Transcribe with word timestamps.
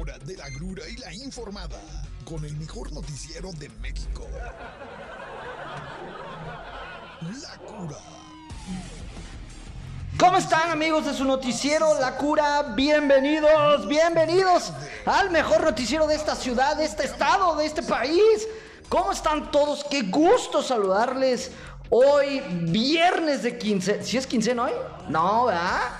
hora 0.00 0.18
de 0.20 0.34
la 0.34 0.48
grura 0.48 0.82
y 0.88 0.96
la 0.96 1.12
informada 1.12 1.78
con 2.24 2.42
el 2.46 2.56
mejor 2.56 2.90
noticiero 2.92 3.52
de 3.52 3.68
México. 3.82 4.26
La 7.20 7.56
cura. 7.58 7.98
¿Cómo 10.18 10.38
están 10.38 10.70
amigos 10.70 11.04
de 11.04 11.12
su 11.12 11.24
noticiero 11.24 12.00
La 12.00 12.16
Cura? 12.16 12.74
Bienvenidos, 12.74 13.86
bienvenidos 13.86 14.72
al 15.04 15.30
mejor 15.30 15.64
noticiero 15.64 16.06
de 16.06 16.14
esta 16.14 16.34
ciudad, 16.34 16.76
de 16.76 16.86
este 16.86 17.04
estado, 17.04 17.56
de 17.56 17.66
este 17.66 17.82
país. 17.82 18.48
¿Cómo 18.88 19.12
están 19.12 19.50
todos? 19.50 19.84
Qué 19.84 20.02
gusto 20.02 20.62
saludarles 20.62 21.52
hoy, 21.90 22.40
viernes 22.62 23.42
de 23.42 23.58
15. 23.58 24.02
¿Si 24.02 24.16
es 24.16 24.26
15 24.26 24.58
hoy? 24.58 24.72
No, 25.08 25.46
¿verdad? 25.46 25.90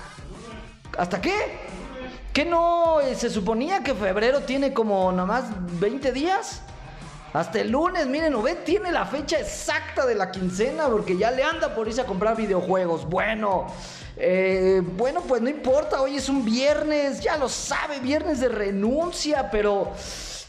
¿Hasta 0.97 1.21
qué? 1.21 1.70
¿Qué 2.33 2.45
no 2.45 3.01
eh, 3.01 3.13
se 3.15 3.29
suponía 3.29 3.83
que 3.83 3.93
febrero 3.93 4.39
tiene 4.41 4.73
como 4.73 5.11
nomás 5.11 5.43
20 5.81 6.13
días? 6.13 6.61
Hasta 7.33 7.59
el 7.59 7.71
lunes, 7.71 8.07
miren, 8.07 8.33
Obed 8.35 8.59
tiene 8.63 8.89
la 8.91 9.05
fecha 9.05 9.37
exacta 9.37 10.05
de 10.05 10.15
la 10.15 10.31
quincena 10.31 10.87
porque 10.87 11.17
ya 11.17 11.29
le 11.31 11.43
anda 11.43 11.75
por 11.75 11.89
irse 11.89 11.99
a 11.99 12.05
comprar 12.05 12.37
videojuegos. 12.37 13.05
Bueno, 13.05 13.67
eh, 14.15 14.81
bueno, 14.81 15.21
pues 15.27 15.41
no 15.41 15.49
importa, 15.49 16.01
hoy 16.01 16.15
es 16.15 16.29
un 16.29 16.45
viernes, 16.45 17.19
ya 17.19 17.35
lo 17.35 17.49
sabe, 17.49 17.99
viernes 17.99 18.39
de 18.39 18.47
renuncia, 18.47 19.51
pero 19.51 19.91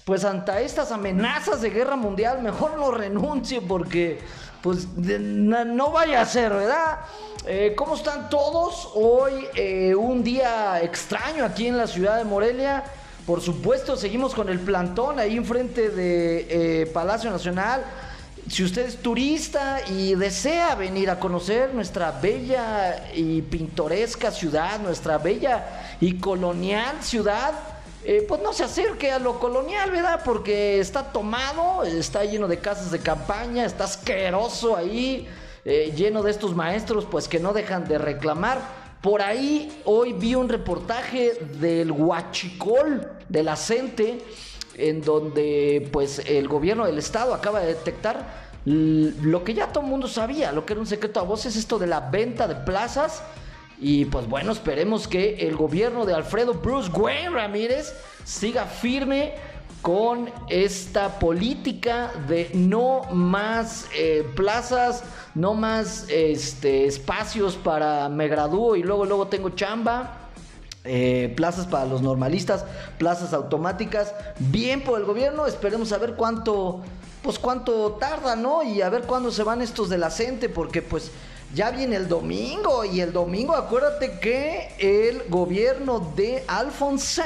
pues 0.05 0.25
ante 0.25 0.65
estas 0.65 0.91
amenazas 0.91 1.61
de 1.61 1.71
guerra 1.71 1.97
mundial, 1.97 2.43
mejor 2.43 2.77
no 2.79 2.91
renuncie 2.91 3.61
porque 3.61 4.21
pues 4.61 4.89
no 4.97 5.91
vaya 5.91 6.21
a 6.21 6.27
ser, 6.27 6.53
¿verdad? 6.53 6.99
Eh, 7.47 7.75
¿Cómo 7.77 7.97
están 7.97 8.29
todos? 8.31 8.91
Hoy 8.95 9.47
eh, 9.55 9.95
un 9.95 10.23
día 10.23 10.81
extraño 10.81 11.45
aquí 11.45 11.67
en 11.67 11.77
la 11.77 11.87
ciudad 11.87 12.19
de 12.19 12.25
Morelia. 12.25 12.85
Por 13.27 13.41
supuesto, 13.41 13.97
seguimos 13.97 14.35
con 14.35 14.49
el 14.49 14.59
plantón 14.61 15.19
ahí 15.19 15.37
enfrente 15.37 15.91
de 15.91 16.47
eh, 16.83 16.87
Palacio 16.87 17.31
Nacional. 17.31 17.85
Si 18.49 18.65
usted 18.65 18.87
es 18.87 18.97
turista 18.97 19.81
y 19.89 20.17
desea 20.17 20.75
venir 20.75 21.11
a 21.11 21.21
conocer 21.21 21.73
nuestra 21.75 22.11
bella 22.11 23.11
y 23.15 23.43
pintoresca 23.43 24.33
ciudad, 24.33 24.81
nuestra 24.81 25.19
bella 25.19 25.97
y 26.01 26.19
colonial 26.19 26.97
ciudad, 27.03 27.53
pues 28.27 28.43
no 28.43 28.53
se 28.53 28.65
acerque 28.65 29.13
a 29.13 29.19
lo 29.19 29.39
colonial, 29.39 29.91
¿verdad? 29.91 30.23
Porque 30.25 30.81
está 30.81 31.13
tomado, 31.13 31.85
está 31.85 32.25
lleno 32.25 32.49
de 32.49 32.59
casas 32.59 32.91
de 32.91 32.99
campaña, 32.99 33.65
está 33.65 33.85
asqueroso 33.85 34.77
ahí. 34.77 35.29
Eh, 35.65 35.93
lleno 35.97 36.25
de 36.25 36.33
estos 36.33 36.57
maestros, 36.57 37.07
pues 37.09 37.29
que 37.29 37.39
no 37.39 37.53
dejan 37.53 37.87
de 37.87 37.99
reclamar. 37.99 38.61
Por 39.01 39.23
ahí 39.23 39.83
hoy 39.85 40.13
vi 40.13 40.35
un 40.35 40.49
reportaje 40.49 41.35
del 41.61 41.93
Huachicol 41.93 43.09
de 43.29 43.43
la 43.43 43.57
en 44.75 45.03
donde 45.03 45.89
pues 45.93 46.21
el 46.21 46.49
gobierno 46.49 46.87
del 46.87 46.99
estado 46.99 47.35
acaba 47.35 47.61
de 47.61 47.67
detectar 47.75 48.43
lo 48.65 49.43
que 49.43 49.55
ya 49.55 49.69
todo 49.69 49.83
el 49.83 49.91
mundo 49.91 50.07
sabía, 50.07 50.53
lo 50.53 50.65
que 50.65 50.75
era 50.75 50.81
un 50.81 50.87
secreto 50.87 51.19
a 51.19 51.25
voces, 51.25 51.57
esto 51.57 51.79
de 51.79 51.89
la 51.89 52.01
venta 52.11 52.47
de 52.47 52.55
plazas. 52.55 53.23
Y 53.85 54.05
pues 54.05 54.29
bueno, 54.29 54.53
esperemos 54.53 55.09
que 55.09 55.35
el 55.41 55.57
gobierno 55.57 56.07
de 56.07 56.15
Alfredo 56.15 56.55
Bruce 56.55 56.89
Wayne 56.89 57.31
Ramírez 57.31 57.93
siga 58.25 58.65
firme 58.65 59.35
con 59.83 60.31
esta 60.49 61.19
política 61.19 62.13
de 62.29 62.49
no 62.55 63.03
más 63.11 63.89
eh, 63.93 64.25
plazas, 64.37 65.03
no 65.35 65.55
más 65.55 66.07
este, 66.09 66.87
espacios 66.87 67.57
para 67.57 68.09
me 68.09 68.29
gradúo 68.29 68.77
y 68.77 68.85
luego, 68.85 69.05
luego 69.05 69.27
tengo 69.27 69.51
chamba. 69.51 70.19
Eh, 70.85 71.33
plazas 71.37 71.67
para 71.67 71.85
los 71.85 72.03
normalistas, 72.03 72.65
plazas 72.99 73.33
automáticas, 73.33 74.15
bien 74.39 74.83
por 74.83 74.99
el 74.99 75.07
gobierno, 75.07 75.47
esperemos 75.47 75.93
a 75.93 75.99
ver 75.99 76.15
cuánto, 76.15 76.81
pues 77.23 77.39
cuánto 77.39 77.93
tarda, 78.01 78.35
¿no? 78.35 78.65
Y 78.65 78.83
a 78.83 78.91
ver 78.91 79.03
cuándo 79.03 79.31
se 79.31 79.45
van 79.45 79.63
estos 79.63 79.89
de 79.89 79.99
la 79.99 80.11
CENTE, 80.11 80.49
porque 80.49 80.83
pues 80.83 81.13
ya 81.55 81.71
viene 81.71 81.97
el 81.97 82.09
domingo, 82.09 82.85
y 82.85 83.01
el 83.01 83.13
domingo 83.13 83.55
acuérdate 83.55 84.19
que 84.19 84.75
el 84.79 85.29
gobierno 85.29 86.13
de 86.17 86.45
Alphonse 86.47 87.23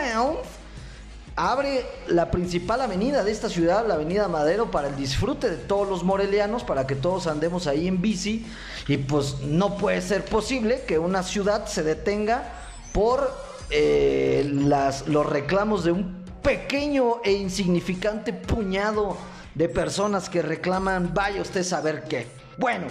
abre 1.37 1.85
la 2.09 2.31
principal 2.31 2.81
avenida 2.81 3.23
de 3.23 3.31
esta 3.31 3.49
ciudad, 3.49 3.87
la 3.87 3.95
avenida 3.95 4.27
Madero, 4.27 4.71
para 4.71 4.89
el 4.89 4.97
disfrute 4.97 5.51
de 5.51 5.57
todos 5.57 5.87
los 5.87 6.03
morelianos, 6.03 6.65
para 6.65 6.87
que 6.87 6.97
todos 6.97 7.27
andemos 7.27 7.67
ahí 7.67 7.87
en 7.87 8.01
bici. 8.01 8.47
Y 8.89 8.97
pues 8.97 9.41
no 9.43 9.77
puede 9.77 10.01
ser 10.01 10.25
posible 10.25 10.83
que 10.87 10.99
una 10.99 11.23
ciudad 11.23 11.67
se 11.67 11.83
detenga 11.83 12.53
por 12.93 13.31
eh, 13.69 14.49
los 14.49 15.27
reclamos 15.27 15.85
de 15.85 15.93
un 15.93 16.25
pequeño 16.43 17.21
e 17.23 17.33
insignificante 17.33 18.33
puñado 18.33 19.17
de 19.55 19.69
personas 19.69 20.31
que 20.31 20.43
reclaman, 20.43 21.13
vaya 21.13 21.43
usted 21.43 21.61
a 21.61 21.65
saber 21.65 22.05
qué. 22.05 22.27
Bueno, 22.59 22.87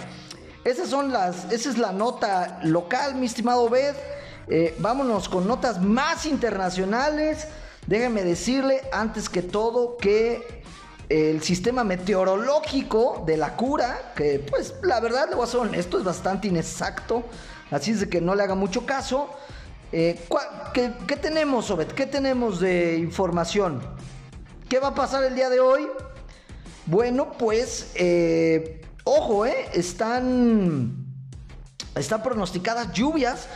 esas 0.66 0.88
son 0.88 1.12
las, 1.12 1.44
esa 1.52 1.70
es 1.70 1.78
la 1.78 1.92
nota 1.92 2.58
local, 2.64 3.14
mi 3.14 3.26
estimado 3.26 3.70
Bed. 3.70 3.94
Eh, 4.48 4.74
vámonos 4.80 5.28
con 5.28 5.46
notas 5.46 5.80
más 5.80 6.26
internacionales. 6.26 7.46
Déjenme 7.86 8.24
decirle 8.24 8.82
antes 8.92 9.28
que 9.28 9.42
todo 9.42 9.96
que 9.96 10.64
el 11.08 11.40
sistema 11.40 11.84
meteorológico 11.84 13.22
de 13.24 13.36
la 13.36 13.54
cura, 13.54 14.12
que 14.16 14.40
pues 14.40 14.74
la 14.82 14.98
verdad 14.98 15.28
le 15.28 15.36
voy 15.36 15.44
a 15.44 15.46
ser 15.46 15.60
honesto, 15.60 15.98
es 15.98 16.04
bastante 16.04 16.48
inexacto, 16.48 17.22
así 17.70 17.92
es 17.92 18.00
de 18.00 18.08
que 18.08 18.20
no 18.20 18.34
le 18.34 18.42
haga 18.42 18.56
mucho 18.56 18.84
caso. 18.84 19.30
Eh, 19.92 20.20
¿qué, 20.74 21.16
tenemos, 21.16 21.70
Obed? 21.70 21.86
¿Qué 21.92 22.06
tenemos 22.06 22.58
de 22.58 22.96
información? 22.96 23.80
¿Qué 24.68 24.80
va 24.80 24.88
a 24.88 24.94
pasar 24.96 25.22
el 25.22 25.36
día 25.36 25.48
de 25.48 25.60
hoy? 25.60 25.86
Bueno, 26.86 27.34
pues, 27.38 27.92
eh, 27.94 28.80
ojo, 29.06 29.46
eh, 29.46 29.68
están, 29.72 31.06
están 31.94 32.22
pronosticadas 32.22 32.92
lluvias 32.92 33.46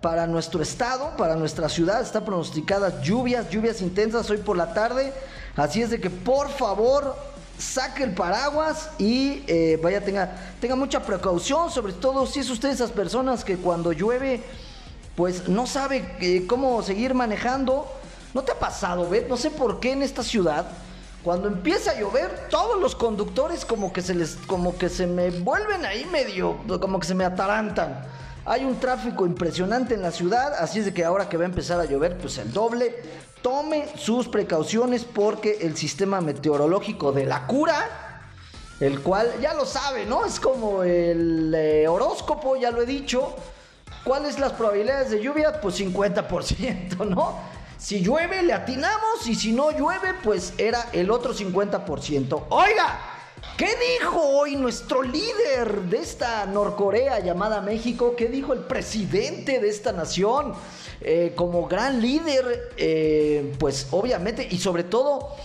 para 0.00 0.26
nuestro 0.26 0.62
estado, 0.62 1.16
para 1.16 1.34
nuestra 1.34 1.68
ciudad. 1.68 2.00
Está 2.00 2.24
pronosticadas 2.24 3.02
lluvias, 3.02 3.50
lluvias 3.50 3.82
intensas 3.82 4.30
hoy 4.30 4.38
por 4.38 4.56
la 4.56 4.72
tarde. 4.72 5.12
Así 5.56 5.82
es 5.82 5.90
de 5.90 6.00
que 6.00 6.10
por 6.10 6.48
favor 6.48 7.16
saque 7.58 8.04
el 8.04 8.14
paraguas 8.14 8.90
y 8.98 9.42
eh, 9.48 9.78
vaya, 9.82 10.02
tenga, 10.02 10.32
tenga 10.60 10.76
mucha 10.76 11.02
precaución, 11.02 11.70
sobre 11.70 11.92
todo 11.92 12.24
si 12.24 12.40
es 12.40 12.48
usted 12.48 12.70
esas 12.70 12.92
personas 12.92 13.44
que 13.44 13.56
cuando 13.56 13.92
llueve, 13.92 14.42
pues 15.16 15.48
no 15.48 15.66
sabe 15.66 16.16
eh, 16.20 16.46
cómo 16.46 16.82
seguir 16.82 17.14
manejando. 17.14 17.86
¿No 18.32 18.42
te 18.42 18.52
ha 18.52 18.58
pasado, 18.60 19.10
Bet? 19.10 19.28
No 19.28 19.36
sé 19.36 19.50
por 19.50 19.80
qué 19.80 19.90
en 19.90 20.02
esta 20.02 20.22
ciudad, 20.22 20.66
cuando 21.22 21.48
empieza 21.48 21.90
a 21.90 22.00
llover, 22.00 22.48
todos 22.48 22.80
los 22.80 22.94
conductores 22.94 23.64
como 23.66 23.92
que 23.92 24.00
se 24.00 24.14
les, 24.14 24.36
como 24.46 24.78
que 24.78 24.88
se 24.88 25.06
me 25.06 25.30
vuelven 25.30 25.84
ahí 25.84 26.06
medio, 26.06 26.56
como 26.80 26.98
que 26.98 27.06
se 27.06 27.14
me 27.14 27.24
atarantan. 27.24 28.06
Hay 28.46 28.64
un 28.64 28.80
tráfico 28.80 29.26
impresionante 29.26 29.94
en 29.94 30.02
la 30.02 30.12
ciudad, 30.12 30.54
así 30.58 30.78
es 30.78 30.86
de 30.86 30.94
que 30.94 31.04
ahora 31.04 31.28
que 31.28 31.36
va 31.36 31.42
a 31.42 31.46
empezar 31.46 31.78
a 31.78 31.84
llover, 31.84 32.16
pues 32.16 32.38
el 32.38 32.52
doble. 32.52 33.02
Tome 33.42 33.86
sus 33.96 34.28
precauciones 34.28 35.04
porque 35.04 35.58
el 35.60 35.76
sistema 35.76 36.20
meteorológico 36.20 37.12
de 37.12 37.26
la 37.26 37.46
cura, 37.46 38.22
el 38.80 39.00
cual 39.00 39.30
ya 39.42 39.52
lo 39.52 39.66
sabe, 39.66 40.06
¿no? 40.06 40.24
Es 40.24 40.40
como 40.40 40.82
el 40.82 41.54
eh, 41.54 41.86
horóscopo, 41.86 42.56
ya 42.56 42.70
lo 42.70 42.80
he 42.82 42.86
dicho. 42.86 43.34
¿Cuáles 44.04 44.38
las 44.38 44.52
probabilidades 44.52 45.10
de 45.10 45.22
lluvia? 45.22 45.60
Pues 45.60 45.78
50%, 45.78 47.06
¿no? 47.06 47.59
Si 47.80 48.02
llueve, 48.02 48.42
le 48.42 48.52
atinamos 48.52 49.26
y 49.26 49.34
si 49.34 49.52
no 49.52 49.70
llueve, 49.70 50.12
pues 50.22 50.52
era 50.58 50.90
el 50.92 51.10
otro 51.10 51.34
50%. 51.34 52.44
Oiga, 52.50 53.00
¿Qué 53.56 53.68
dijo 53.98 54.22
hoy 54.22 54.56
nuestro 54.56 55.02
líder 55.02 55.82
de 55.82 55.98
esta 55.98 56.44
Norcorea 56.46 57.20
llamada 57.20 57.62
México? 57.62 58.14
¿Qué 58.16 58.28
dijo 58.28 58.52
el 58.52 58.60
presidente 58.60 59.60
de 59.60 59.68
esta 59.68 59.92
nación? 59.92 60.54
Eh, 61.00 61.32
como 61.34 61.66
gran 61.66 62.02
líder, 62.02 62.70
eh, 62.76 63.54
pues 63.58 63.88
obviamente, 63.90 64.46
y 64.50 64.58
sobre 64.58 64.84
todo 64.84 65.36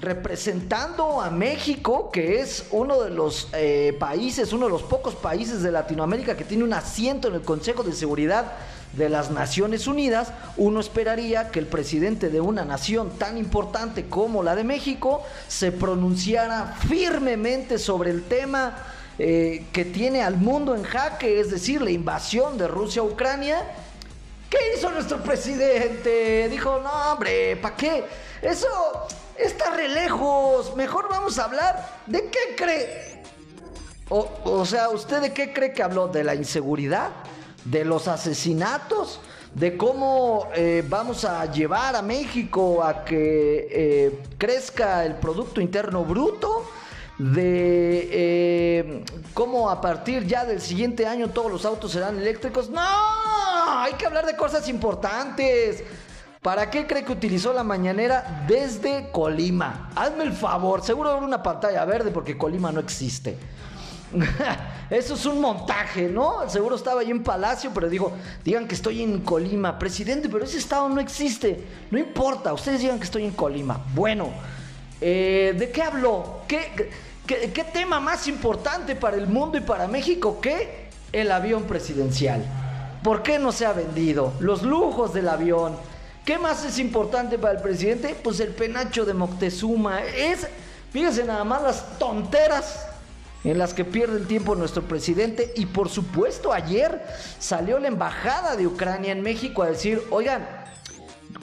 representando 0.00 1.20
a 1.20 1.30
México, 1.30 2.10
que 2.10 2.40
es 2.40 2.66
uno 2.70 3.02
de 3.02 3.10
los 3.10 3.48
eh, 3.52 3.96
países, 3.98 4.52
uno 4.52 4.66
de 4.66 4.72
los 4.72 4.82
pocos 4.82 5.14
países 5.14 5.62
de 5.62 5.70
Latinoamérica 5.70 6.36
que 6.36 6.44
tiene 6.44 6.64
un 6.64 6.72
asiento 6.72 7.28
en 7.28 7.34
el 7.34 7.42
Consejo 7.42 7.82
de 7.82 7.92
Seguridad 7.92 8.52
de 8.92 9.08
las 9.08 9.30
Naciones 9.30 9.86
Unidas, 9.86 10.32
uno 10.56 10.80
esperaría 10.80 11.50
que 11.50 11.60
el 11.60 11.66
presidente 11.66 12.28
de 12.28 12.40
una 12.40 12.64
nación 12.64 13.10
tan 13.18 13.38
importante 13.38 14.06
como 14.06 14.42
la 14.42 14.56
de 14.56 14.64
México 14.64 15.22
se 15.48 15.70
pronunciara 15.70 16.74
firmemente 16.88 17.78
sobre 17.78 18.10
el 18.10 18.24
tema 18.24 18.76
eh, 19.18 19.66
que 19.72 19.84
tiene 19.84 20.22
al 20.22 20.36
mundo 20.36 20.74
en 20.74 20.82
jaque, 20.82 21.40
es 21.40 21.50
decir, 21.50 21.82
la 21.82 21.90
invasión 21.90 22.58
de 22.58 22.66
Rusia 22.66 23.02
a 23.02 23.04
Ucrania. 23.04 23.62
¿Qué 24.48 24.58
hizo 24.76 24.90
nuestro 24.90 25.22
presidente? 25.22 26.48
Dijo, 26.48 26.80
no, 26.82 27.12
hombre, 27.12 27.56
¿para 27.56 27.76
qué? 27.76 28.04
Eso 28.42 28.66
está 29.36 29.70
re 29.70 29.88
lejos. 29.88 30.74
Mejor 30.74 31.08
vamos 31.08 31.38
a 31.38 31.44
hablar 31.44 32.00
de 32.06 32.28
qué 32.30 32.56
cree. 32.56 33.22
O, 34.08 34.28
o 34.42 34.66
sea, 34.66 34.88
¿usted 34.88 35.20
de 35.20 35.32
qué 35.32 35.52
cree 35.52 35.72
que 35.72 35.84
habló? 35.84 36.08
¿De 36.08 36.24
la 36.24 36.34
inseguridad? 36.34 37.10
De 37.64 37.84
los 37.84 38.08
asesinatos, 38.08 39.20
de 39.54 39.76
cómo 39.76 40.48
eh, 40.54 40.84
vamos 40.88 41.24
a 41.24 41.50
llevar 41.50 41.96
a 41.96 42.02
México 42.02 42.82
a 42.82 43.04
que 43.04 43.68
eh, 43.70 44.22
crezca 44.38 45.04
el 45.04 45.16
Producto 45.16 45.60
Interno 45.60 46.04
Bruto, 46.04 46.70
de 47.18 48.08
eh, 48.12 49.04
cómo 49.34 49.68
a 49.68 49.80
partir 49.80 50.26
ya 50.26 50.44
del 50.46 50.60
siguiente 50.60 51.06
año 51.06 51.28
todos 51.28 51.52
los 51.52 51.64
autos 51.64 51.92
serán 51.92 52.18
eléctricos. 52.18 52.70
No, 52.70 52.80
hay 52.80 53.92
que 53.94 54.06
hablar 54.06 54.24
de 54.24 54.36
cosas 54.36 54.68
importantes. 54.68 55.84
¿Para 56.40 56.70
qué 56.70 56.86
cree 56.86 57.04
que 57.04 57.12
utilizó 57.12 57.52
la 57.52 57.62
mañanera 57.62 58.46
desde 58.48 59.10
Colima? 59.10 59.90
Hazme 59.94 60.24
el 60.24 60.32
favor, 60.32 60.82
seguro 60.82 61.10
habrá 61.10 61.26
una 61.26 61.42
pantalla 61.42 61.84
verde 61.84 62.10
porque 62.10 62.38
Colima 62.38 62.72
no 62.72 62.80
existe. 62.80 63.36
Eso 64.90 65.14
es 65.14 65.26
un 65.26 65.40
montaje, 65.40 66.08
¿no? 66.08 66.48
Seguro 66.48 66.76
estaba 66.76 67.00
ahí 67.00 67.10
en 67.10 67.22
Palacio, 67.22 67.70
pero 67.72 67.88
digo, 67.88 68.12
digan 68.44 68.66
que 68.66 68.74
estoy 68.74 69.02
en 69.02 69.20
Colima, 69.20 69.78
presidente, 69.78 70.28
pero 70.28 70.44
ese 70.44 70.58
estado 70.58 70.88
no 70.88 71.00
existe. 71.00 71.64
No 71.90 71.98
importa, 71.98 72.52
ustedes 72.52 72.80
digan 72.80 72.98
que 72.98 73.04
estoy 73.04 73.24
en 73.24 73.32
Colima. 73.32 73.80
Bueno, 73.94 74.30
eh, 75.00 75.54
¿de 75.56 75.70
qué 75.70 75.82
habló? 75.82 76.40
¿Qué, 76.48 76.90
qué, 77.26 77.64
tema 77.72 78.00
más 78.00 78.26
importante 78.26 78.96
para 78.96 79.16
el 79.16 79.28
mundo 79.28 79.58
y 79.58 79.60
para 79.60 79.86
México 79.86 80.40
que 80.40 80.88
el 81.12 81.30
avión 81.30 81.64
presidencial? 81.64 82.44
¿Por 83.04 83.22
qué 83.22 83.38
no 83.38 83.52
se 83.52 83.66
ha 83.66 83.72
vendido? 83.72 84.32
Los 84.40 84.62
lujos 84.62 85.14
del 85.14 85.28
avión. 85.28 85.76
¿Qué 86.24 86.36
más 86.36 86.64
es 86.64 86.78
importante 86.78 87.38
para 87.38 87.54
el 87.54 87.62
presidente? 87.62 88.16
Pues 88.22 88.40
el 88.40 88.48
penacho 88.48 89.06
de 89.06 89.14
Moctezuma. 89.14 90.02
Es, 90.02 90.46
fíjense 90.92 91.24
nada 91.24 91.44
más 91.44 91.62
las 91.62 91.98
tonteras 91.98 92.89
en 93.44 93.58
las 93.58 93.74
que 93.74 93.84
pierde 93.84 94.18
el 94.18 94.26
tiempo 94.26 94.54
nuestro 94.54 94.82
presidente 94.82 95.52
y 95.56 95.66
por 95.66 95.88
supuesto 95.88 96.52
ayer 96.52 97.02
salió 97.38 97.78
la 97.78 97.88
embajada 97.88 98.56
de 98.56 98.66
Ucrania 98.66 99.12
en 99.12 99.22
México 99.22 99.62
a 99.62 99.70
decir, 99.70 100.02
oigan, 100.10 100.46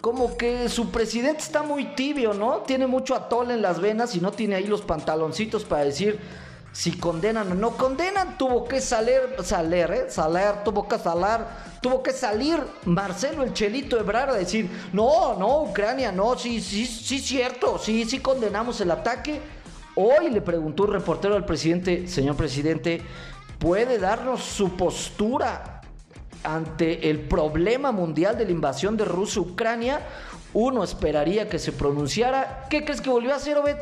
como 0.01 0.37
que 0.37 0.69
su 0.69 0.91
presidente 0.91 1.41
está 1.41 1.63
muy 1.63 1.95
tibio, 1.95 2.33
¿no? 2.33 2.57
Tiene 2.59 2.87
mucho 2.87 3.15
atol 3.15 3.51
en 3.51 3.61
las 3.61 3.79
venas 3.79 4.15
y 4.15 4.21
no 4.21 4.31
tiene 4.31 4.55
ahí 4.55 4.67
los 4.67 4.81
pantaloncitos 4.81 5.63
para 5.63 5.85
decir 5.85 6.19
si 6.71 6.91
condenan 6.91 7.51
o 7.51 7.55
no 7.55 7.71
condenan. 7.71 8.37
Tuvo 8.37 8.65
que 8.65 8.79
salir, 8.79 9.21
salir, 9.43 9.89
¿eh? 9.91 10.05
Salir, 10.09 10.63
tuvo 10.63 10.87
que 10.87 10.99
salir, 10.99 11.45
tuvo 11.81 12.03
que 12.03 12.11
salir 12.11 12.59
Marcelo 12.85 13.43
el 13.43 13.53
Chelito 13.53 13.99
Ebrard 13.99 14.29
a 14.31 14.37
decir, 14.37 14.69
no, 14.93 15.35
no, 15.35 15.63
Ucrania, 15.63 16.11
no, 16.11 16.37
sí, 16.37 16.61
sí, 16.61 16.85
sí, 16.85 17.19
cierto, 17.19 17.79
sí, 17.79 18.05
sí 18.05 18.19
condenamos 18.19 18.79
el 18.81 18.91
ataque 18.91 19.41
Hoy 19.99 20.29
le 20.29 20.41
preguntó 20.41 20.83
un 20.83 20.93
reportero 20.93 21.33
al 21.33 21.43
presidente, 21.43 22.07
señor 22.07 22.35
presidente, 22.35 23.01
¿puede 23.57 23.97
darnos 23.97 24.43
su 24.43 24.77
postura 24.77 25.81
ante 26.43 27.09
el 27.09 27.21
problema 27.21 27.91
mundial 27.91 28.37
de 28.37 28.45
la 28.45 28.51
invasión 28.51 28.95
de 28.95 29.05
Rusia 29.05 29.41
a 29.41 29.45
Ucrania? 29.45 30.01
Uno 30.53 30.83
esperaría 30.83 31.49
que 31.49 31.57
se 31.57 31.71
pronunciara. 31.71 32.67
¿Qué 32.69 32.85
crees 32.85 33.01
que 33.01 33.09
volvió 33.09 33.33
a 33.33 33.37
hacer, 33.37 33.57
Obed? 33.57 33.75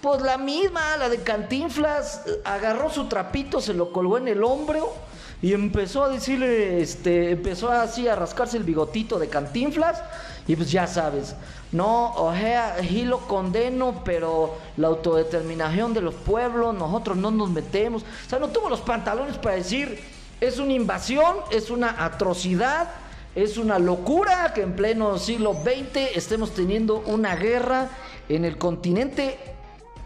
Pues 0.00 0.22
la 0.22 0.38
misma, 0.38 0.96
la 0.96 1.10
de 1.10 1.18
Cantinflas, 1.18 2.22
agarró 2.42 2.88
su 2.88 3.06
trapito, 3.06 3.60
se 3.60 3.74
lo 3.74 3.92
colgó 3.92 4.16
en 4.16 4.28
el 4.28 4.42
hombro 4.42 4.94
y 5.42 5.52
empezó 5.52 6.04
a 6.04 6.08
decirle, 6.08 6.80
este, 6.80 7.32
empezó 7.32 7.70
así 7.70 8.08
a 8.08 8.16
rascarse 8.16 8.56
el 8.56 8.64
bigotito 8.64 9.18
de 9.18 9.28
Cantinflas 9.28 10.02
y 10.46 10.56
pues 10.56 10.70
ya 10.70 10.86
sabes, 10.86 11.34
no, 11.72 12.12
o 12.14 12.32
sea, 12.34 12.76
sí 12.82 13.02
lo 13.02 13.20
condeno, 13.26 14.02
pero 14.04 14.58
la 14.76 14.88
autodeterminación 14.88 15.94
de 15.94 16.02
los 16.02 16.14
pueblos, 16.14 16.74
nosotros 16.74 17.16
no 17.16 17.30
nos 17.30 17.50
metemos. 17.50 18.02
O 18.02 18.30
sea, 18.30 18.38
no 18.38 18.48
tuvo 18.48 18.68
los 18.68 18.80
pantalones 18.80 19.38
para 19.38 19.56
decir, 19.56 19.98
es 20.40 20.58
una 20.58 20.72
invasión, 20.72 21.36
es 21.50 21.70
una 21.70 22.04
atrocidad, 22.04 22.90
es 23.34 23.58
una 23.58 23.78
locura 23.78 24.52
que 24.54 24.62
en 24.62 24.76
pleno 24.76 25.18
siglo 25.18 25.54
XX 25.54 26.14
estemos 26.14 26.52
teniendo 26.52 27.02
una 27.06 27.34
guerra 27.34 27.88
en 28.28 28.44
el 28.44 28.58
continente, 28.58 29.38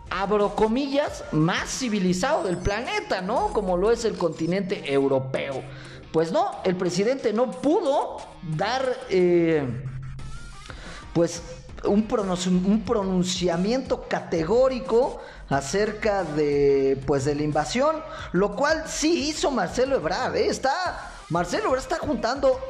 abro 0.09 0.55
comillas, 0.55 1.25
más 1.33 1.69
civilizado 1.69 2.45
del 2.45 2.59
planeta, 2.59 3.21
¿no? 3.21 3.53
Como 3.53 3.77
lo 3.77 3.91
es 3.91 4.05
el 4.05 4.17
continente 4.17 4.91
europeo. 4.91 5.63
Pues 6.13 6.33
no, 6.33 6.51
el 6.65 6.77
presidente 6.77 7.33
no 7.35 7.51
pudo 7.51 8.17
dar, 8.57 8.83
eh, 9.11 9.63
pues 11.19 11.43
un, 11.83 12.05
pronunciamiento 12.87 14.07
categórico 14.07 15.21
acerca 15.49 16.23
de 16.23 16.97
pues 17.09 17.25
de 17.25 17.35
la 17.35 17.43
invasión, 17.43 17.97
lo 18.31 18.55
cual 18.55 18.85
sí 18.87 19.29
hizo 19.29 19.51
Marcelo 19.51 19.97
Ebrard, 19.97 20.37
¿eh? 20.37 20.47
está 20.47 21.11
Marcelo 21.29 21.65
Ebrard 21.65 21.83
está 21.83 21.99
juntando 21.99 22.61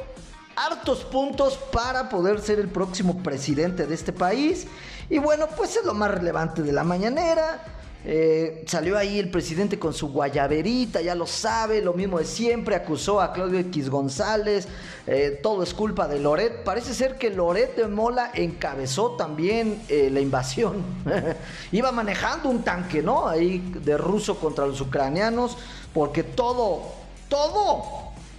hartos 0.55 1.03
puntos 1.03 1.59
para 1.71 2.09
poder 2.09 2.41
ser 2.41 2.57
el 2.57 2.69
próximo 2.69 3.21
presidente 3.21 3.85
de 3.85 3.93
este 3.93 4.13
país 4.13 4.65
y 5.11 5.19
bueno, 5.19 5.45
pues 5.55 5.75
es 5.75 5.85
lo 5.85 5.93
más 5.93 6.09
relevante 6.09 6.63
de 6.63 6.73
la 6.73 6.83
mañanera. 6.83 7.63
Eh, 8.05 8.63
salió 8.65 8.97
ahí 8.97 9.19
el 9.19 9.29
presidente 9.29 9.77
con 9.77 9.93
su 9.93 10.09
guayaberita, 10.09 11.01
ya 11.01 11.15
lo 11.15 11.27
sabe, 11.27 11.81
lo 11.81 11.93
mismo 11.93 12.19
de 12.19 12.25
siempre, 12.25 12.75
acusó 12.75 13.19
a 13.19 13.33
Claudio 13.33 13.59
X 13.59 13.89
González, 13.89 14.69
eh, 15.05 15.37
todo 15.43 15.63
es 15.63 15.73
culpa 15.73 16.07
de 16.07 16.19
Loret. 16.19 16.63
Parece 16.63 16.93
ser 16.93 17.17
que 17.17 17.29
Loret 17.29 17.75
de 17.75 17.87
Mola 17.87 18.31
encabezó 18.33 19.11
también 19.11 19.81
eh, 19.89 20.09
la 20.11 20.21
invasión. 20.21 20.83
Iba 21.73 21.91
manejando 21.91 22.49
un 22.49 22.63
tanque, 22.63 23.01
¿no? 23.01 23.27
Ahí 23.27 23.59
de 23.83 23.97
ruso 23.97 24.39
contra 24.39 24.65
los 24.65 24.79
ucranianos, 24.79 25.57
porque 25.93 26.23
todo, 26.23 26.83
todo 27.27 27.83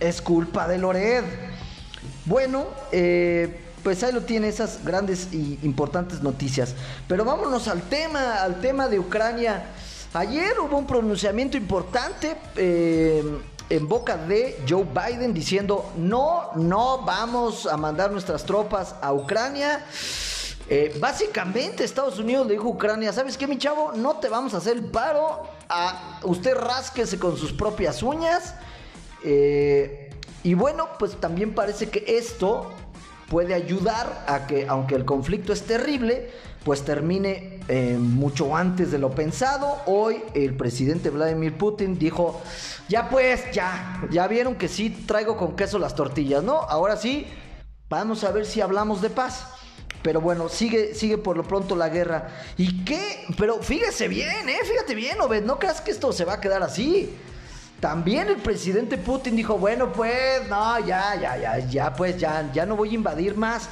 es 0.00 0.22
culpa 0.22 0.66
de 0.68 0.78
Loret. 0.78 1.24
Bueno, 2.24 2.64
eh 2.92 3.66
pues 3.82 4.02
ahí 4.02 4.12
lo 4.12 4.22
tiene 4.22 4.48
esas 4.48 4.84
grandes 4.84 5.28
y 5.32 5.58
importantes 5.62 6.22
noticias. 6.22 6.74
Pero 7.08 7.24
vámonos 7.24 7.68
al 7.68 7.82
tema, 7.82 8.42
al 8.42 8.60
tema 8.60 8.88
de 8.88 8.98
Ucrania. 8.98 9.64
Ayer 10.12 10.58
hubo 10.60 10.76
un 10.76 10.86
pronunciamiento 10.86 11.56
importante 11.56 12.36
eh, 12.56 13.22
en 13.68 13.88
boca 13.88 14.16
de 14.16 14.60
Joe 14.68 14.84
Biden 14.84 15.32
diciendo 15.32 15.92
no, 15.96 16.50
no 16.56 17.02
vamos 17.02 17.66
a 17.66 17.76
mandar 17.76 18.10
nuestras 18.10 18.44
tropas 18.44 18.94
a 19.00 19.12
Ucrania. 19.12 19.84
Eh, 20.68 20.96
básicamente 21.00 21.82
Estados 21.82 22.18
Unidos 22.18 22.46
le 22.46 22.52
dijo 22.52 22.68
a 22.68 22.70
Ucrania, 22.70 23.12
¿sabes 23.12 23.36
qué 23.36 23.46
mi 23.46 23.58
chavo? 23.58 23.92
No 23.94 24.16
te 24.16 24.28
vamos 24.28 24.54
a 24.54 24.58
hacer 24.58 24.76
el 24.76 24.84
paro, 24.84 25.42
a 25.68 26.20
usted 26.24 26.54
rásquese 26.54 27.18
con 27.18 27.36
sus 27.36 27.52
propias 27.52 28.02
uñas. 28.02 28.54
Eh, 29.24 30.10
y 30.42 30.54
bueno, 30.54 30.88
pues 30.98 31.16
también 31.20 31.54
parece 31.54 31.90
que 31.90 32.04
esto 32.18 32.72
puede 33.30 33.54
ayudar 33.54 34.24
a 34.26 34.48
que, 34.48 34.66
aunque 34.68 34.96
el 34.96 35.04
conflicto 35.04 35.52
es 35.52 35.62
terrible, 35.62 36.30
pues 36.64 36.84
termine 36.84 37.60
eh, 37.68 37.96
mucho 37.96 38.56
antes 38.56 38.90
de 38.90 38.98
lo 38.98 39.12
pensado. 39.12 39.78
Hoy 39.86 40.20
el 40.34 40.56
presidente 40.56 41.10
Vladimir 41.10 41.56
Putin 41.56 41.96
dijo, 41.96 42.42
ya 42.88 43.08
pues, 43.08 43.52
ya, 43.52 44.02
ya 44.10 44.26
vieron 44.26 44.56
que 44.56 44.66
sí 44.66 44.90
traigo 44.90 45.36
con 45.36 45.54
queso 45.54 45.78
las 45.78 45.94
tortillas, 45.94 46.42
¿no? 46.42 46.56
Ahora 46.56 46.96
sí, 46.96 47.24
vamos 47.88 48.24
a 48.24 48.32
ver 48.32 48.44
si 48.44 48.60
hablamos 48.60 49.00
de 49.00 49.10
paz. 49.10 49.46
Pero 50.02 50.20
bueno, 50.20 50.48
sigue, 50.48 50.94
sigue 50.94 51.16
por 51.16 51.36
lo 51.36 51.44
pronto 51.44 51.76
la 51.76 51.88
guerra. 51.88 52.30
¿Y 52.56 52.84
qué? 52.84 53.26
Pero 53.38 53.62
fíjese 53.62 54.08
bien, 54.08 54.48
¿eh? 54.48 54.58
Fíjate 54.64 54.94
bien, 54.96 55.20
Obed, 55.20 55.44
no 55.44 55.58
creas 55.58 55.80
que 55.80 55.92
esto 55.92 56.12
se 56.12 56.24
va 56.24 56.34
a 56.34 56.40
quedar 56.40 56.64
así. 56.64 57.14
También 57.80 58.28
el 58.28 58.36
presidente 58.36 58.98
Putin 58.98 59.34
dijo, 59.34 59.56
bueno, 59.56 59.90
pues, 59.90 60.46
no, 60.50 60.78
ya, 60.80 61.18
ya, 61.18 61.38
ya, 61.38 61.58
ya, 61.58 61.94
pues, 61.94 62.18
ya, 62.18 62.50
ya 62.52 62.66
no 62.66 62.76
voy 62.76 62.90
a 62.90 62.94
invadir 62.94 63.36
más. 63.36 63.68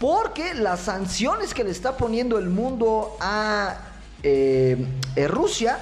Porque 0.00 0.54
las 0.54 0.80
sanciones 0.80 1.54
que 1.54 1.62
le 1.62 1.70
está 1.70 1.96
poniendo 1.96 2.36
el 2.38 2.48
mundo 2.48 3.16
a 3.20 3.76
eh, 4.24 4.84
eh, 5.14 5.28
Rusia 5.28 5.78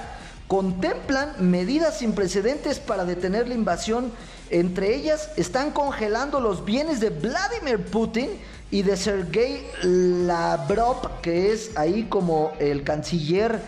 contemplan 0.49 1.33
medidas 1.38 1.99
sin 1.99 2.12
precedentes 2.12 2.79
para 2.79 3.07
detener 3.07 3.49
la 3.49 3.55
invasión. 3.55 4.12
Entre 4.50 4.95
ellas 4.95 5.31
están 5.38 5.71
congelando 5.71 6.41
los 6.41 6.67
bienes 6.67 7.00
de 7.00 7.09
Vladimir 7.09 7.83
Putin 7.87 8.29
y 8.71 8.83
de 8.83 8.99
Sergei 8.99 9.67
Lavrov, 9.83 11.23
que 11.23 11.52
es 11.52 11.75
ahí 11.76 12.05
como 12.05 12.52
el 12.59 12.85
canciller 12.85 13.62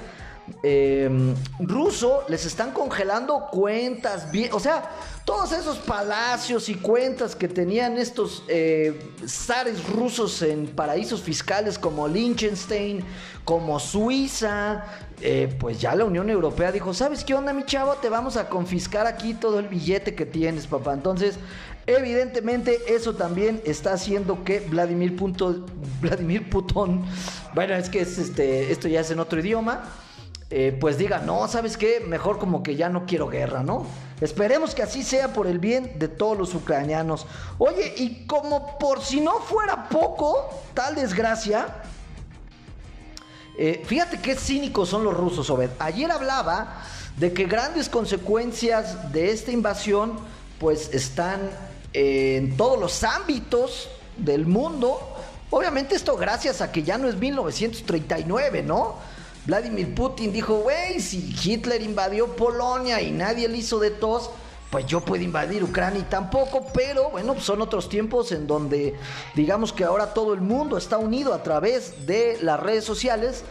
Em, 0.63 1.35
ruso 1.59 2.23
les 2.29 2.45
están 2.45 2.73
congelando 2.73 3.47
cuentas, 3.51 4.27
o 4.53 4.61
sea, 4.61 4.91
todos 5.25 5.53
esos 5.53 5.79
palacios 5.79 6.69
y 6.69 6.75
cuentas 6.75 7.35
que 7.35 7.49
tenían 7.49 7.97
estos 7.97 8.45
eh, 8.49 9.11
zares 9.27 9.89
rusos 9.89 10.43
en 10.43 10.67
paraísos 10.67 11.23
fiscales 11.23 11.79
como 11.79 12.07
Liechtenstein, 12.09 13.03
como 13.45 13.81
Suiza, 13.81 14.85
eh, 15.23 15.55
pues 15.59 15.81
ya 15.81 15.95
la 15.95 16.05
Unión 16.05 16.29
Europea 16.29 16.73
dijo, 16.73 16.93
¿sabes 16.93 17.25
qué 17.25 17.35
onda 17.35 17.55
mi 17.55 17.65
chavo? 17.65 17.95
Te 17.95 18.11
vamos 18.11 18.37
a 18.37 18.51
confiscar 18.51 19.07
aquí 19.07 19.33
todo 19.33 19.59
el 19.61 19.69
billete 19.69 20.15
que 20.15 20.27
tienes, 20.27 20.67
papá. 20.67 20.93
Entonces, 20.93 21.37
evidentemente 21.87 22.95
eso 22.95 23.15
también 23.15 23.63
está 23.65 23.95
haciendo 23.95 24.45
que 24.45 24.61
Vladimir, 24.61 25.17
Punto, 25.17 25.65
Vladimir 26.03 26.51
Putin, 26.51 27.03
bueno, 27.55 27.75
es 27.75 27.89
que 27.89 28.01
es 28.01 28.19
este, 28.19 28.71
esto 28.71 28.89
ya 28.89 29.01
es 29.01 29.11
en 29.11 29.21
otro 29.21 29.41
idioma, 29.41 29.85
eh, 30.51 30.77
pues 30.79 30.99
diga, 30.99 31.19
no, 31.19 31.49
¿sabes 31.49 31.77
qué? 31.77 32.01
Mejor 32.01 32.39
como 32.39 32.63
que 32.63 32.77
ya 32.77 32.89
no 32.89 33.07
quiero 33.07 33.29
guerra, 33.29 33.63
¿no? 33.63 33.87
Esperemos 34.21 34.75
que 34.75 34.83
así 34.83 35.03
sea 35.03 35.33
por 35.33 35.47
el 35.47 35.59
bien 35.59 35.99
de 35.99 36.09
todos 36.09 36.39
los 36.39 36.55
ucranianos. 36.55 37.27
Oye, 37.59 37.95
y 37.97 38.27
como 38.27 38.79
por 38.79 39.03
si 39.03 39.21
no 39.21 39.41
fuera 39.41 39.89
poco, 39.89 40.49
tal 40.73 40.95
desgracia, 40.95 41.67
eh, 43.59 43.83
fíjate 43.87 44.21
qué 44.21 44.35
cínicos 44.37 44.89
son 44.89 45.05
los 45.05 45.15
rusos, 45.15 45.49
Obed. 45.51 45.71
Ayer 45.79 46.11
hablaba 46.11 46.83
de 47.17 47.33
que 47.33 47.45
grandes 47.45 47.89
consecuencias 47.89 49.13
de 49.13 49.31
esta 49.31 49.53
invasión 49.53 50.19
pues 50.59 50.93
están 50.93 51.51
en 51.93 52.57
todos 52.57 52.79
los 52.79 53.05
ámbitos 53.05 53.89
del 54.17 54.47
mundo. 54.47 55.01
Obviamente 55.51 55.95
esto 55.95 56.17
gracias 56.17 56.61
a 56.61 56.73
que 56.73 56.83
ya 56.83 56.99
no 56.99 57.09
es 57.09 57.17
1939, 57.17 58.63
¿no? 58.63 58.97
Vladimir 59.47 59.95
Putin 59.95 60.33
dijo, 60.33 60.57
güey, 60.61 61.01
si 61.01 61.35
Hitler 61.43 61.83
invadió 61.83 62.35
Polonia 62.35 63.03
y 63.03 63.11
nadie 63.11 63.49
le 63.49 63.59
hizo 63.59 63.79
de 63.79 63.91
tos, 63.91 64.31
pues 64.71 64.87
yo 64.87 65.01
puedo 65.03 65.23
invadir 65.23 65.63
Ucrania 65.63 66.01
y 66.01 66.05
tampoco, 66.05 66.67
pero 66.73 67.11
bueno, 67.11 67.39
son 67.39 67.61
otros 67.61 67.89
tiempos 67.89 68.33
en 68.33 68.47
donde 68.47 68.95
digamos 69.35 69.73
que 69.73 69.85
ahora 69.85 70.15
todo 70.15 70.35
el 70.35 70.41
mundo 70.41 70.77
está 70.77 70.99
unido 70.99 71.33
a 71.35 71.43
través 71.43 72.07
de 72.07 72.39
las 72.41 72.59
redes 72.59 72.85
sociales. 72.85 73.45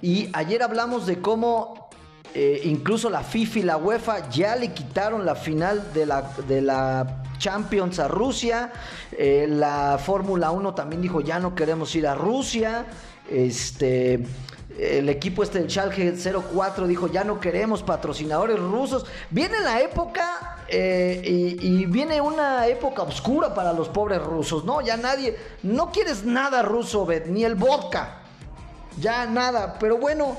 Y 0.00 0.30
ayer 0.32 0.62
hablamos 0.62 1.06
de 1.06 1.20
cómo 1.20 1.90
eh, 2.32 2.62
incluso 2.64 3.10
la 3.10 3.22
FIFA 3.22 3.58
y 3.58 3.62
la 3.62 3.76
UEFA 3.76 4.28
ya 4.30 4.56
le 4.56 4.72
quitaron 4.72 5.26
la 5.26 5.34
final 5.34 5.92
de 5.92 6.06
la, 6.06 6.22
de 6.48 6.62
la 6.62 7.22
Champions 7.38 7.98
a 7.98 8.08
Rusia. 8.08 8.72
Eh, 9.12 9.46
la 9.48 9.98
Fórmula 10.02 10.50
1 10.50 10.74
también 10.74 11.02
dijo 11.02 11.20
ya 11.20 11.38
no 11.38 11.54
queremos 11.54 11.94
ir 11.94 12.06
a 12.06 12.14
Rusia. 12.14 12.86
Este, 13.30 14.24
el 14.78 15.08
equipo 15.08 15.42
este 15.42 15.60
del 15.60 15.70
Schalke 15.70 16.14
04 16.16 16.86
dijo 16.86 17.06
ya 17.08 17.24
no 17.24 17.40
queremos 17.40 17.82
patrocinadores 17.82 18.58
rusos. 18.58 19.06
Viene 19.30 19.60
la 19.60 19.80
época 19.80 20.64
eh, 20.68 21.20
y, 21.60 21.86
viene 21.86 22.20
una 22.20 22.66
época 22.66 23.02
oscura 23.02 23.54
para 23.54 23.72
los 23.72 23.88
pobres 23.88 24.22
rusos, 24.22 24.64
¿no? 24.64 24.80
Ya 24.80 24.96
nadie, 24.96 25.36
no 25.62 25.92
quieres 25.92 26.24
nada 26.24 26.62
ruso, 26.62 27.06
ni 27.26 27.44
el 27.44 27.54
vodka. 27.54 28.20
Ya 28.98 29.26
nada, 29.26 29.76
pero 29.78 29.98
bueno. 29.98 30.36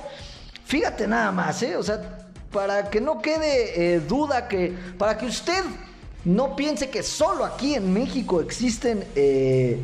Fíjate 0.66 1.08
nada 1.08 1.32
más, 1.32 1.62
¿eh? 1.62 1.78
O 1.78 1.84
sea, 1.84 2.28
para 2.52 2.90
que 2.90 3.00
no 3.00 3.22
quede 3.22 3.96
eh, 3.96 4.00
duda 4.00 4.48
que, 4.48 4.76
para 4.98 5.16
que 5.18 5.28
usted 5.28 5.64
no 6.24 6.56
piense 6.56 6.90
que 6.90 7.04
solo 7.04 7.46
aquí 7.46 7.76
en 7.76 7.94
México 7.94 8.42
existen, 8.42 9.06
eh, 9.16 9.80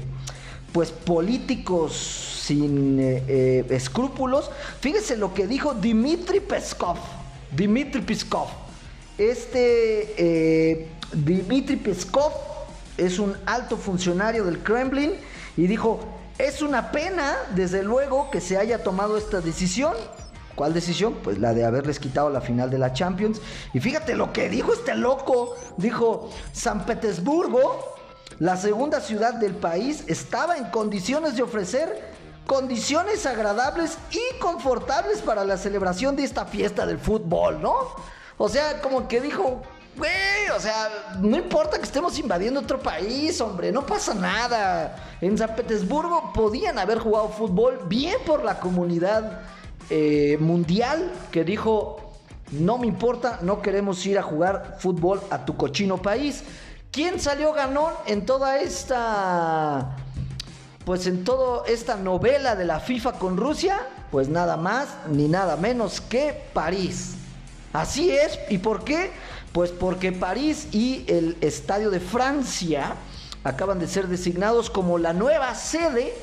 pues, 0.71 0.91
políticos 0.91 1.93
sin 1.93 2.97
eh, 2.99 3.65
escrúpulos. 3.69 4.49
Fíjese 4.79 5.17
lo 5.17 5.33
que 5.33 5.47
dijo 5.47 5.73
Dmitry 5.73 6.39
Peskov. 6.39 6.97
Dmitry 7.51 8.01
Peskov. 8.01 8.47
Este 9.17 10.87
Dmitry 11.11 11.75
Peskov 11.75 12.31
es 12.97 13.19
un 13.19 13.35
alto 13.45 13.77
funcionario 13.77 14.45
del 14.45 14.59
Kremlin 14.59 15.13
y 15.57 15.67
dijo, 15.67 15.99
es 16.37 16.61
una 16.61 16.91
pena, 16.91 17.35
desde 17.55 17.83
luego, 17.83 18.31
que 18.31 18.41
se 18.41 18.57
haya 18.57 18.83
tomado 18.83 19.17
esta 19.17 19.41
decisión 19.41 19.93
¿Cuál 20.55 20.73
decisión? 20.73 21.15
Pues 21.23 21.39
la 21.39 21.53
de 21.53 21.65
haberles 21.65 21.99
quitado 21.99 22.29
la 22.29 22.41
final 22.41 22.69
de 22.69 22.77
la 22.77 22.93
Champions. 22.93 23.41
Y 23.73 23.79
fíjate 23.79 24.15
lo 24.15 24.33
que 24.33 24.49
dijo 24.49 24.73
este 24.73 24.95
loco. 24.95 25.55
Dijo, 25.77 26.29
San 26.51 26.85
Petersburgo, 26.85 27.90
la 28.39 28.57
segunda 28.57 28.99
ciudad 28.99 29.35
del 29.35 29.55
país, 29.55 30.03
estaba 30.07 30.57
en 30.57 30.65
condiciones 30.65 31.35
de 31.35 31.43
ofrecer 31.43 32.11
condiciones 32.47 33.25
agradables 33.25 33.97
y 34.11 34.39
confortables 34.39 35.21
para 35.21 35.45
la 35.45 35.57
celebración 35.57 36.15
de 36.15 36.23
esta 36.23 36.45
fiesta 36.45 36.85
del 36.85 36.99
fútbol, 36.99 37.61
¿no? 37.61 37.75
O 38.37 38.49
sea, 38.49 38.81
como 38.81 39.07
que 39.07 39.21
dijo, 39.21 39.61
güey, 39.95 40.49
o 40.55 40.59
sea, 40.59 41.15
no 41.19 41.37
importa 41.37 41.77
que 41.77 41.83
estemos 41.83 42.17
invadiendo 42.19 42.59
otro 42.59 42.79
país, 42.79 43.39
hombre, 43.39 43.71
no 43.71 43.85
pasa 43.85 44.13
nada. 44.13 44.95
En 45.21 45.37
San 45.37 45.55
Petersburgo 45.55 46.33
podían 46.33 46.79
haber 46.79 46.99
jugado 46.99 47.29
fútbol 47.29 47.79
bien 47.87 48.17
por 48.25 48.43
la 48.43 48.59
comunidad 48.59 49.41
eh, 49.89 50.37
mundial 50.39 51.11
que 51.31 51.43
dijo, 51.43 51.97
no 52.51 52.77
me 52.77 52.87
importa, 52.87 53.39
no 53.41 53.61
queremos 53.61 54.05
ir 54.05 54.17
a 54.17 54.23
jugar 54.23 54.77
fútbol 54.79 55.21
a 55.29 55.45
tu 55.45 55.55
cochino 55.55 56.01
país. 56.01 56.43
¿Quién 56.91 57.21
salió 57.21 57.53
ganón 57.53 57.93
en 58.05 58.25
toda 58.25 58.59
esta... 58.59 59.95
Pues 60.83 61.07
en 61.07 61.23
toda 61.23 61.65
esta 61.67 61.95
novela 61.95 62.57
de 62.57 62.65
la 62.65 62.81
FIFA 62.81 63.13
con 63.13 63.37
Rusia? 63.37 63.79
Pues 64.11 64.27
nada 64.27 64.57
más 64.57 64.89
ni 65.07 65.29
nada 65.29 65.55
menos 65.55 66.01
que 66.01 66.49
París. 66.53 67.13
Así 67.71 68.11
es. 68.11 68.37
¿Y 68.49 68.57
por 68.57 68.83
qué? 68.83 69.11
Pues 69.53 69.71
porque 69.71 70.11
París 70.11 70.67
y 70.73 71.05
el 71.07 71.37
Estadio 71.39 71.91
de 71.91 72.01
Francia 72.01 72.95
acaban 73.45 73.79
de 73.79 73.87
ser 73.87 74.07
designados 74.07 74.69
como 74.69 74.97
la 74.97 75.13
nueva 75.13 75.55
sede 75.55 76.13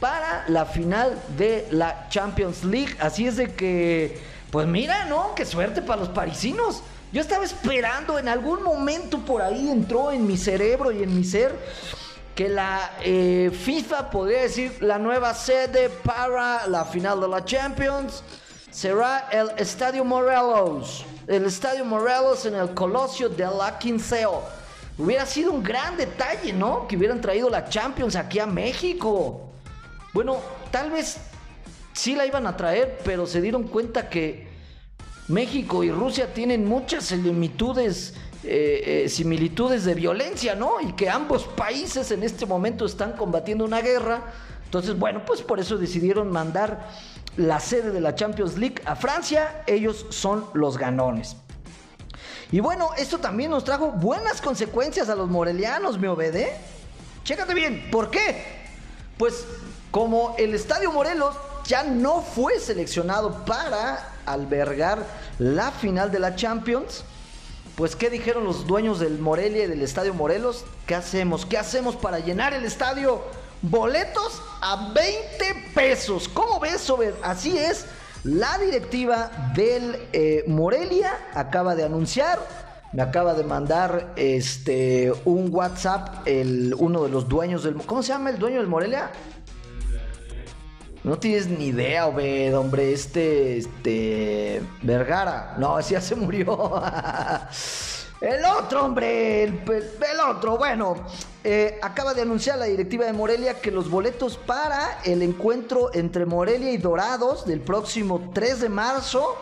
para 0.00 0.44
la 0.48 0.66
final 0.66 1.16
de 1.38 1.68
la 1.70 2.08
Champions 2.08 2.64
League. 2.64 2.96
Así 2.98 3.28
es 3.28 3.36
de 3.36 3.54
que, 3.54 4.20
pues 4.50 4.66
mira, 4.66 5.04
¿no? 5.04 5.36
Qué 5.36 5.44
suerte 5.44 5.82
para 5.82 6.00
los 6.00 6.08
parisinos. 6.08 6.82
Yo 7.16 7.22
estaba 7.22 7.46
esperando, 7.46 8.18
en 8.18 8.28
algún 8.28 8.62
momento 8.62 9.20
por 9.20 9.40
ahí 9.40 9.70
entró 9.70 10.12
en 10.12 10.26
mi 10.26 10.36
cerebro 10.36 10.92
y 10.92 11.02
en 11.02 11.16
mi 11.16 11.24
ser 11.24 11.58
que 12.34 12.46
la 12.50 12.92
eh, 13.00 13.50
FIFA 13.50 14.10
podría 14.10 14.42
decir 14.42 14.76
la 14.82 14.98
nueva 14.98 15.32
sede 15.32 15.88
para 15.88 16.66
la 16.66 16.84
final 16.84 17.18
de 17.18 17.26
la 17.26 17.42
Champions 17.42 18.22
será 18.70 19.30
el 19.32 19.50
Estadio 19.56 20.04
Morelos. 20.04 21.06
El 21.26 21.46
Estadio 21.46 21.86
Morelos 21.86 22.44
en 22.44 22.54
el 22.54 22.74
Colosio 22.74 23.30
de 23.30 23.46
la 23.46 23.78
Quinceo. 23.78 24.42
Hubiera 24.98 25.24
sido 25.24 25.52
un 25.52 25.62
gran 25.62 25.96
detalle, 25.96 26.52
¿no? 26.52 26.86
Que 26.86 26.98
hubieran 26.98 27.22
traído 27.22 27.48
la 27.48 27.66
Champions 27.66 28.14
aquí 28.14 28.40
a 28.40 28.46
México. 28.46 29.52
Bueno, 30.12 30.36
tal 30.70 30.90
vez 30.90 31.16
sí 31.94 32.14
la 32.14 32.26
iban 32.26 32.46
a 32.46 32.58
traer, 32.58 32.98
pero 33.06 33.26
se 33.26 33.40
dieron 33.40 33.62
cuenta 33.62 34.10
que 34.10 34.45
México 35.28 35.82
y 35.82 35.90
Rusia 35.90 36.32
tienen 36.32 36.66
muchas 36.66 37.06
similitudes, 37.06 38.14
eh, 38.44 39.04
eh, 39.04 39.08
similitudes 39.08 39.84
de 39.84 39.94
violencia, 39.94 40.54
¿no? 40.54 40.80
Y 40.80 40.92
que 40.92 41.10
ambos 41.10 41.44
países 41.44 42.10
en 42.12 42.22
este 42.22 42.46
momento 42.46 42.86
están 42.86 43.12
combatiendo 43.12 43.64
una 43.64 43.80
guerra. 43.80 44.22
Entonces, 44.64 44.96
bueno, 44.96 45.24
pues 45.26 45.42
por 45.42 45.58
eso 45.58 45.78
decidieron 45.78 46.30
mandar 46.30 46.88
la 47.36 47.58
sede 47.58 47.90
de 47.90 48.00
la 48.00 48.14
Champions 48.14 48.56
League 48.56 48.80
a 48.84 48.94
Francia. 48.94 49.64
Ellos 49.66 50.06
son 50.10 50.46
los 50.54 50.78
ganones. 50.78 51.36
Y 52.52 52.60
bueno, 52.60 52.90
esto 52.96 53.18
también 53.18 53.50
nos 53.50 53.64
trajo 53.64 53.90
buenas 53.90 54.40
consecuencias 54.40 55.08
a 55.08 55.16
los 55.16 55.28
morelianos, 55.28 55.98
¿me 55.98 56.08
obede? 56.08 56.52
Chécate 57.24 57.54
bien, 57.54 57.90
¿por 57.90 58.10
qué? 58.10 58.44
Pues 59.18 59.44
como 59.90 60.36
el 60.38 60.54
Estadio 60.54 60.92
Morelos 60.92 61.34
ya 61.66 61.82
no 61.82 62.20
fue 62.22 62.60
seleccionado 62.60 63.44
para 63.44 64.15
albergar 64.26 65.06
la 65.38 65.70
final 65.70 66.10
de 66.12 66.18
la 66.18 66.34
Champions, 66.34 67.04
pues 67.76 67.94
¿qué 67.94 68.10
dijeron 68.10 68.44
los 68.44 68.66
dueños 68.66 69.00
del 69.00 69.18
Morelia 69.18 69.64
y 69.64 69.66
del 69.66 69.82
Estadio 69.82 70.14
Morelos? 70.14 70.64
¿Qué 70.86 70.94
hacemos? 70.94 71.44
¿Qué 71.44 71.58
hacemos 71.58 71.94
para 71.94 72.18
llenar 72.18 72.54
el 72.54 72.64
estadio? 72.64 73.22
Boletos 73.60 74.40
a 74.62 74.92
20 74.94 75.72
pesos. 75.74 76.28
¿Cómo 76.28 76.58
ves? 76.58 76.90
Así 77.22 77.58
es. 77.58 77.86
La 78.24 78.58
directiva 78.58 79.52
del 79.54 80.08
eh, 80.12 80.44
Morelia 80.48 81.12
acaba 81.34 81.76
de 81.76 81.84
anunciar, 81.84 82.40
me 82.92 83.02
acaba 83.02 83.34
de 83.34 83.44
mandar 83.44 84.14
este 84.16 85.12
un 85.24 85.48
WhatsApp 85.54 86.26
el 86.26 86.74
uno 86.78 87.04
de 87.04 87.10
los 87.10 87.28
dueños 87.28 87.62
del 87.62 87.74
¿Cómo 87.76 88.02
se 88.02 88.08
llama 88.08 88.30
el 88.30 88.38
dueño 88.38 88.56
del 88.56 88.66
Morelia? 88.66 89.10
No 91.06 91.16
tienes 91.20 91.46
ni 91.46 91.66
idea, 91.66 92.08
Obed, 92.08 92.58
hombre, 92.58 92.92
este, 92.92 93.58
este, 93.58 94.60
Vergara. 94.82 95.54
No, 95.56 95.78
ese 95.78 95.92
ya 95.92 96.00
se 96.00 96.16
murió. 96.16 96.82
el 98.20 98.44
otro, 98.44 98.84
hombre, 98.84 99.44
el, 99.44 99.60
otro. 100.28 100.58
Bueno, 100.58 100.96
eh, 101.44 101.78
acaba 101.80 102.12
de 102.12 102.22
anunciar 102.22 102.58
la 102.58 102.64
directiva 102.64 103.04
de 103.04 103.12
Morelia 103.12 103.60
que 103.60 103.70
los 103.70 103.88
boletos 103.88 104.36
para 104.36 104.98
el 105.04 105.22
encuentro 105.22 105.94
entre 105.94 106.26
Morelia 106.26 106.72
y 106.72 106.76
Dorados 106.76 107.46
del 107.46 107.60
próximo 107.60 108.32
3 108.34 108.62
de 108.62 108.68
marzo 108.68 109.36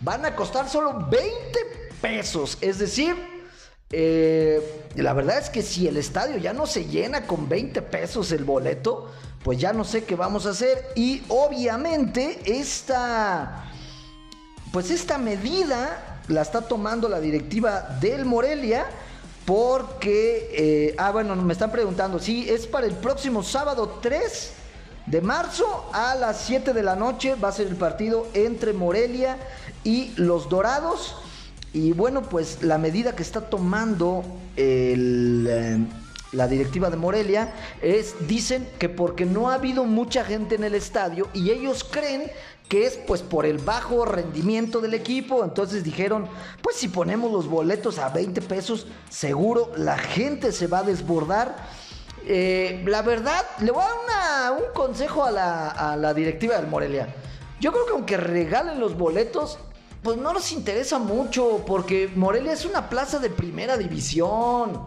van 0.00 0.26
a 0.26 0.36
costar 0.36 0.68
solo 0.68 1.06
20 1.10 1.30
pesos. 2.02 2.58
Es 2.60 2.78
decir, 2.78 3.35
eh, 3.90 4.84
la 4.96 5.12
verdad 5.12 5.38
es 5.38 5.50
que 5.50 5.62
si 5.62 5.86
el 5.86 5.96
estadio 5.96 6.38
ya 6.38 6.52
no 6.52 6.66
se 6.66 6.86
llena 6.86 7.26
con 7.26 7.48
20 7.48 7.82
pesos 7.82 8.32
el 8.32 8.44
boleto, 8.44 9.10
pues 9.44 9.58
ya 9.58 9.72
no 9.72 9.84
sé 9.84 10.04
qué 10.04 10.16
vamos 10.16 10.46
a 10.46 10.50
hacer. 10.50 10.88
Y 10.96 11.22
obviamente 11.28 12.40
esta, 12.46 13.70
pues 14.72 14.90
esta 14.90 15.18
medida 15.18 16.20
la 16.28 16.42
está 16.42 16.62
tomando 16.62 17.08
la 17.08 17.20
directiva 17.20 17.98
del 18.00 18.24
Morelia. 18.24 18.86
Porque, 19.44 20.50
eh, 20.52 20.94
ah, 20.98 21.12
bueno, 21.12 21.36
me 21.36 21.52
están 21.52 21.70
preguntando, 21.70 22.18
sí, 22.18 22.48
es 22.50 22.66
para 22.66 22.84
el 22.84 22.94
próximo 22.94 23.44
sábado 23.44 24.00
3 24.02 24.52
de 25.06 25.20
marzo 25.20 25.88
a 25.92 26.16
las 26.16 26.40
7 26.40 26.72
de 26.72 26.82
la 26.82 26.96
noche 26.96 27.36
va 27.36 27.50
a 27.50 27.52
ser 27.52 27.68
el 27.68 27.76
partido 27.76 28.26
entre 28.34 28.72
Morelia 28.72 29.38
y 29.84 30.12
los 30.16 30.48
Dorados. 30.48 31.14
Y 31.76 31.92
bueno, 31.92 32.22
pues 32.22 32.62
la 32.62 32.78
medida 32.78 33.14
que 33.14 33.22
está 33.22 33.42
tomando 33.50 34.24
eh, 34.56 35.76
la 36.32 36.48
directiva 36.48 36.88
de 36.88 36.96
Morelia 36.96 37.52
es, 37.82 38.14
dicen 38.26 38.66
que 38.78 38.88
porque 38.88 39.26
no 39.26 39.50
ha 39.50 39.56
habido 39.56 39.84
mucha 39.84 40.24
gente 40.24 40.54
en 40.54 40.64
el 40.64 40.74
estadio 40.74 41.28
y 41.34 41.50
ellos 41.50 41.84
creen 41.84 42.30
que 42.70 42.86
es 42.86 42.96
pues 43.06 43.20
por 43.20 43.44
el 43.44 43.58
bajo 43.58 44.06
rendimiento 44.06 44.80
del 44.80 44.94
equipo. 44.94 45.44
Entonces 45.44 45.84
dijeron, 45.84 46.26
pues 46.62 46.76
si 46.76 46.88
ponemos 46.88 47.30
los 47.30 47.46
boletos 47.46 47.98
a 47.98 48.08
20 48.08 48.40
pesos, 48.40 48.86
seguro 49.10 49.70
la 49.76 49.98
gente 49.98 50.52
se 50.52 50.68
va 50.68 50.78
a 50.78 50.82
desbordar. 50.82 51.56
Eh, 52.26 52.84
la 52.86 53.02
verdad, 53.02 53.44
le 53.60 53.70
voy 53.70 53.84
a 53.84 54.46
dar 54.48 54.52
un 54.52 54.72
consejo 54.72 55.26
a 55.26 55.30
la, 55.30 55.68
a 55.68 55.94
la 55.98 56.14
directiva 56.14 56.56
del 56.56 56.68
Morelia. 56.68 57.14
Yo 57.60 57.70
creo 57.70 57.84
que 57.84 57.92
aunque 57.92 58.16
regalen 58.16 58.80
los 58.80 58.96
boletos, 58.96 59.58
pues 60.06 60.18
no 60.18 60.32
nos 60.32 60.52
interesa 60.52 61.00
mucho, 61.00 61.64
porque 61.66 62.08
Morelia 62.14 62.52
es 62.52 62.64
una 62.64 62.88
plaza 62.88 63.18
de 63.18 63.28
primera 63.28 63.76
división. 63.76 64.82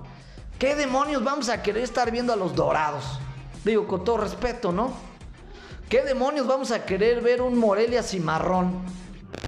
¿Qué 0.58 0.76
demonios 0.76 1.22
vamos 1.22 1.50
a 1.50 1.62
querer 1.62 1.84
estar 1.84 2.10
viendo 2.10 2.32
a 2.32 2.38
los 2.38 2.56
dorados? 2.56 3.20
Digo, 3.66 3.86
con 3.86 4.06
todo 4.06 4.20
respeto, 4.20 4.72
¿no? 4.72 4.94
¿Qué 5.90 6.04
demonios 6.04 6.48
vamos 6.48 6.72
a 6.72 6.86
querer 6.86 7.20
ver 7.20 7.42
un 7.42 7.58
Morelia 7.58 8.02
cimarrón? 8.02 8.80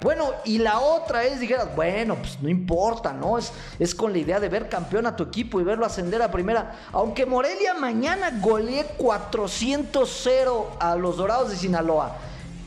Bueno, 0.03 0.31
y 0.43 0.57
la 0.57 0.81
otra 0.81 1.23
es, 1.23 1.39
dijeras, 1.39 1.73
bueno, 1.73 2.17
pues 2.17 2.41
no 2.41 2.49
importa, 2.49 3.13
¿no? 3.13 3.37
Es, 3.37 3.53
es 3.79 3.95
con 3.95 4.11
la 4.11 4.17
idea 4.17 4.41
de 4.41 4.49
ver 4.49 4.67
campeón 4.67 5.05
a 5.07 5.15
tu 5.15 5.23
equipo 5.23 5.61
y 5.61 5.63
verlo 5.63 5.85
ascender 5.85 6.21
a 6.21 6.31
primera. 6.31 6.81
Aunque 6.91 7.25
Morelia 7.25 7.75
mañana 7.75 8.29
golee 8.41 8.83
400-0 8.97 10.65
a 10.81 10.97
los 10.97 11.15
Dorados 11.15 11.49
de 11.49 11.55
Sinaloa, 11.55 12.17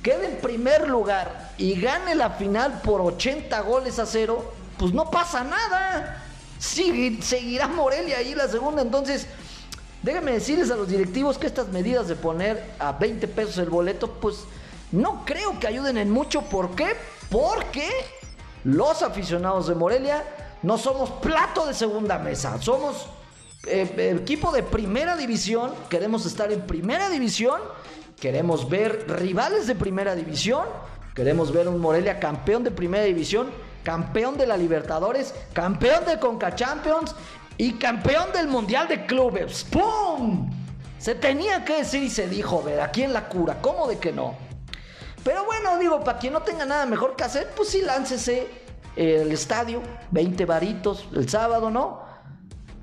quede 0.05 0.27
en 0.27 0.37
primer 0.37 0.89
lugar 0.89 1.51
y 1.59 1.81
gane 1.81 2.15
la 2.15 2.31
final 2.31 2.81
por 2.83 3.01
80 3.01 3.61
goles 3.63 3.99
a 3.99 4.07
cero, 4.07 4.53
pues 4.79 4.93
no 4.93 5.11
pasa 5.11 5.43
nada. 5.43 6.23
seguirá 6.61 7.67
Morelia 7.67 8.19
ahí 8.19 8.37
la 8.37 8.47
segunda, 8.47 8.83
entonces 8.83 9.27
Déjenme 10.05 10.33
decirles 10.33 10.71
a 10.71 10.77
los 10.77 10.89
directivos 10.89 11.39
que 11.39 11.47
estas 11.47 11.69
medidas 11.69 12.09
de 12.09 12.15
poner 12.15 12.63
a 12.79 12.93
20 12.93 13.27
pesos 13.27 13.57
el 13.57 13.71
boleto, 13.71 14.11
pues 14.21 14.41
no 14.93 15.25
creo 15.25 15.59
que 15.59 15.67
ayuden 15.67 15.97
en 15.97 16.11
mucho. 16.11 16.43
¿Por 16.43 16.75
qué? 16.75 16.95
Porque 17.31 17.89
los 18.65 19.03
aficionados 19.03 19.67
de 19.67 19.75
Morelia 19.75 20.23
no 20.63 20.77
somos 20.77 21.11
plato 21.11 21.65
de 21.65 21.73
segunda 21.73 22.19
mesa, 22.19 22.61
somos 22.61 23.07
eh, 23.67 24.15
equipo 24.21 24.53
de 24.53 24.63
primera 24.63 25.17
división, 25.17 25.73
queremos 25.89 26.27
estar 26.27 26.53
en 26.53 26.61
primera 26.67 27.09
división, 27.09 27.63
queremos 28.21 28.69
ver 28.69 29.05
rivales 29.09 29.67
de 29.67 29.75
primera 29.75 30.15
división, 30.15 30.67
queremos 31.15 31.53
ver 31.53 31.69
un 31.69 31.81
Morelia 31.81 32.19
campeón 32.19 32.65
de 32.65 32.71
primera 32.71 33.05
división, 33.05 33.51
campeón 33.83 34.37
de 34.37 34.47
la 34.47 34.57
Libertadores, 34.57 35.35
campeón 35.53 36.05
de 36.07 36.19
Conca 36.19 36.55
Champions 36.55 37.15
y 37.57 37.75
campeón 37.75 38.33
del 38.33 38.49
Mundial 38.49 38.89
de 38.89 39.07
Clubes. 39.07 39.65
¡Pum! 39.65 40.51
Se 40.99 41.15
tenía 41.15 41.65
que 41.65 41.77
decir 41.79 42.03
y 42.03 42.11
se 42.11 42.29
dijo, 42.29 42.63
ver, 42.63 42.81
aquí 42.81 43.03
en 43.03 43.13
la 43.13 43.29
cura, 43.29 43.59
¿cómo 43.61 43.87
de 43.87 43.99
que 43.99 44.11
no? 44.11 44.35
Pero 45.23 45.45
bueno, 45.45 45.79
digo, 45.79 46.03
para 46.03 46.19
quien 46.19 46.33
no 46.33 46.43
tenga 46.43 46.65
nada 46.65 46.87
mejor 46.87 47.15
que 47.17 47.25
hacer, 47.25 47.51
pues 47.57 47.69
sí, 47.69 47.83
láncese 47.83 48.49
el 48.97 49.31
estadio, 49.33 49.83
20 50.11 50.45
varitos 50.45 51.07
el 51.15 51.29
sábado, 51.29 51.71
¿no? 51.71 52.04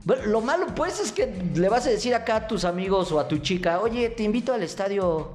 Lo 0.05 0.41
malo 0.41 0.67
pues 0.75 0.99
es 0.99 1.11
que 1.11 1.31
le 1.55 1.69
vas 1.69 1.85
a 1.85 1.89
decir 1.89 2.15
acá 2.15 2.37
a 2.37 2.47
tus 2.47 2.65
amigos 2.65 3.11
o 3.11 3.19
a 3.19 3.27
tu 3.27 3.37
chica, 3.37 3.79
oye, 3.79 4.09
te 4.09 4.23
invito 4.23 4.53
al 4.53 4.63
estadio, 4.63 5.31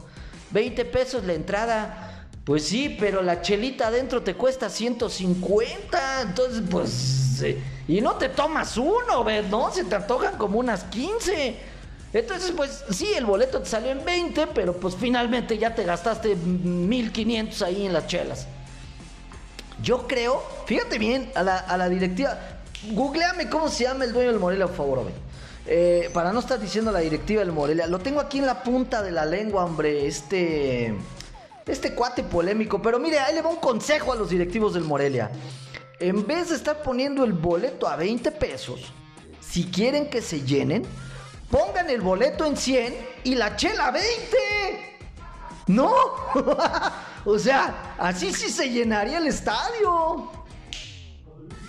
20 0.50 0.84
pesos 0.86 1.24
la 1.24 1.34
entrada. 1.34 2.28
Pues 2.44 2.64
sí, 2.64 2.96
pero 3.00 3.22
la 3.22 3.42
chelita 3.42 3.88
adentro 3.88 4.22
te 4.22 4.34
cuesta 4.34 4.70
150, 4.70 6.22
entonces 6.22 6.62
pues... 6.70 7.44
Y 7.88 8.00
no 8.00 8.14
te 8.14 8.28
tomas 8.28 8.76
uno, 8.76 9.24
¿ves? 9.24 9.48
¿No? 9.48 9.70
Se 9.72 9.84
te 9.84 9.94
antojan 9.96 10.36
como 10.38 10.58
unas 10.58 10.84
15. 10.84 11.56
Entonces, 12.12 12.52
pues 12.56 12.84
sí, 12.90 13.08
el 13.16 13.26
boleto 13.26 13.60
te 13.60 13.68
salió 13.68 13.90
en 13.90 14.04
20, 14.04 14.48
pero 14.48 14.74
pues 14.74 14.96
finalmente 14.96 15.58
ya 15.58 15.74
te 15.74 15.84
gastaste 15.84 16.34
1500 16.34 17.62
ahí 17.62 17.86
en 17.86 17.92
las 17.92 18.06
chelas. 18.06 18.46
Yo 19.82 20.06
creo, 20.06 20.42
fíjate 20.66 20.98
bien, 20.98 21.30
a 21.34 21.42
la, 21.42 21.88
directiva, 21.88 22.38
googleame 22.90 23.48
cómo 23.48 23.68
se 23.68 23.84
llama 23.84 24.04
el 24.04 24.12
dueño 24.12 24.30
del 24.30 24.40
Morelia, 24.40 24.66
por 24.66 24.76
favor, 24.76 25.02
eh, 25.66 26.10
para 26.12 26.32
no 26.32 26.40
estar 26.40 26.60
diciendo 26.60 26.92
la 26.92 27.00
directiva 27.00 27.40
del 27.40 27.52
Morelia, 27.52 27.86
lo 27.86 27.98
tengo 27.98 28.20
aquí 28.20 28.38
en 28.38 28.46
la 28.46 28.62
punta 28.62 29.02
de 29.02 29.10
la 29.10 29.24
lengua, 29.24 29.64
hombre, 29.64 30.06
este, 30.06 30.94
este 31.66 31.94
cuate 31.94 32.22
polémico. 32.22 32.80
Pero 32.80 32.98
mire, 32.98 33.18
ahí 33.18 33.34
le 33.34 33.42
va 33.42 33.50
un 33.50 33.56
consejo 33.56 34.12
a 34.12 34.16
los 34.16 34.30
directivos 34.30 34.74
del 34.74 34.84
Morelia 34.84 35.30
en 35.98 36.26
vez 36.26 36.50
de 36.50 36.56
estar 36.56 36.82
poniendo 36.82 37.24
el 37.24 37.32
boleto 37.32 37.88
a 37.88 37.96
20 37.96 38.30
pesos, 38.32 38.92
si 39.40 39.64
quieren 39.64 40.10
que 40.10 40.20
se 40.20 40.42
llenen, 40.42 40.84
pongan 41.50 41.88
el 41.88 42.00
boleto 42.00 42.44
en 42.44 42.56
100 42.56 42.94
y 43.24 43.34
la 43.34 43.56
chela 43.56 43.86
a 43.86 43.90
20. 43.92 44.06
No, 45.68 45.92
o 47.24 47.38
sea, 47.38 47.94
así 47.98 48.32
sí 48.32 48.50
se 48.50 48.68
llenaría 48.68 49.18
el 49.18 49.26
estadio. 49.26 50.30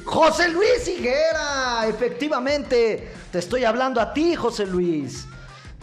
José 0.08 0.48
Luis 0.48 0.88
Higuera, 0.88 1.86
efectivamente, 1.88 3.12
te 3.32 3.40
estoy 3.40 3.66
hablando 3.66 4.00
a 4.00 4.14
ti, 4.14 4.36
José 4.36 4.66
Luis. 4.66 5.28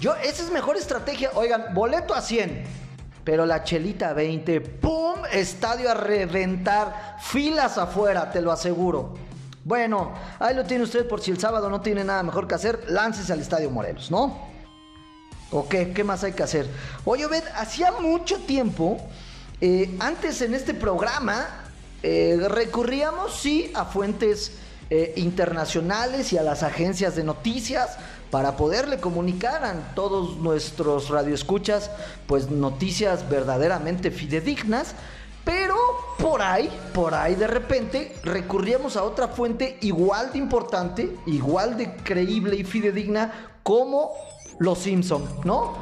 Yo, 0.00 0.14
esa 0.16 0.42
es 0.42 0.50
mejor 0.50 0.76
estrategia. 0.76 1.30
Oigan, 1.34 1.74
boleto 1.74 2.14
a 2.14 2.20
100 2.20 2.84
pero 3.24 3.46
la 3.46 3.64
chelita 3.64 4.12
20, 4.12 4.60
¡pum! 4.60 5.14
Estadio 5.32 5.90
a 5.90 5.94
reventar, 5.94 7.16
filas 7.20 7.78
afuera, 7.78 8.30
te 8.30 8.42
lo 8.42 8.52
aseguro. 8.52 9.14
Bueno, 9.64 10.12
ahí 10.38 10.54
lo 10.54 10.64
tiene 10.64 10.84
usted 10.84 11.08
por 11.08 11.22
si 11.22 11.30
el 11.30 11.40
sábado 11.40 11.70
no 11.70 11.80
tiene 11.80 12.04
nada 12.04 12.22
mejor 12.22 12.46
que 12.46 12.54
hacer, 12.54 12.84
láncese 12.88 13.32
al 13.32 13.40
Estadio 13.40 13.70
Morelos, 13.70 14.10
¿no? 14.10 14.46
¿O 15.50 15.66
qué? 15.66 15.92
¿Qué 15.92 16.04
más 16.04 16.22
hay 16.22 16.32
que 16.32 16.42
hacer? 16.42 16.68
Oye, 17.06 17.24
Obed, 17.24 17.44
hacía 17.56 17.92
mucho 17.92 18.40
tiempo, 18.40 18.98
eh, 19.60 19.96
antes 20.00 20.42
en 20.42 20.52
este 20.52 20.74
programa, 20.74 21.63
eh, 22.06 22.36
recurríamos, 22.50 23.32
sí, 23.32 23.72
a 23.72 23.86
fuentes 23.86 24.52
eh, 24.90 25.14
internacionales 25.16 26.34
y 26.34 26.36
a 26.36 26.42
las 26.42 26.62
agencias 26.62 27.16
de 27.16 27.24
noticias 27.24 27.96
para 28.30 28.58
poderle 28.58 28.98
comunicar 28.98 29.64
a 29.64 29.94
todos 29.94 30.36
nuestros 30.36 31.08
radioescuchas 31.08 31.90
pues 32.26 32.50
noticias 32.50 33.26
verdaderamente 33.30 34.10
fidedignas, 34.10 34.94
pero 35.46 35.78
por 36.18 36.42
ahí, 36.42 36.68
por 36.92 37.14
ahí 37.14 37.36
de 37.36 37.46
repente 37.46 38.14
recurríamos 38.22 38.98
a 38.98 39.04
otra 39.04 39.28
fuente 39.28 39.78
igual 39.80 40.30
de 40.30 40.38
importante, 40.40 41.16
igual 41.24 41.78
de 41.78 41.96
creíble 41.96 42.56
y 42.56 42.64
fidedigna 42.64 43.56
como 43.62 44.10
Los 44.58 44.80
Simpson, 44.80 45.26
¿no? 45.44 45.72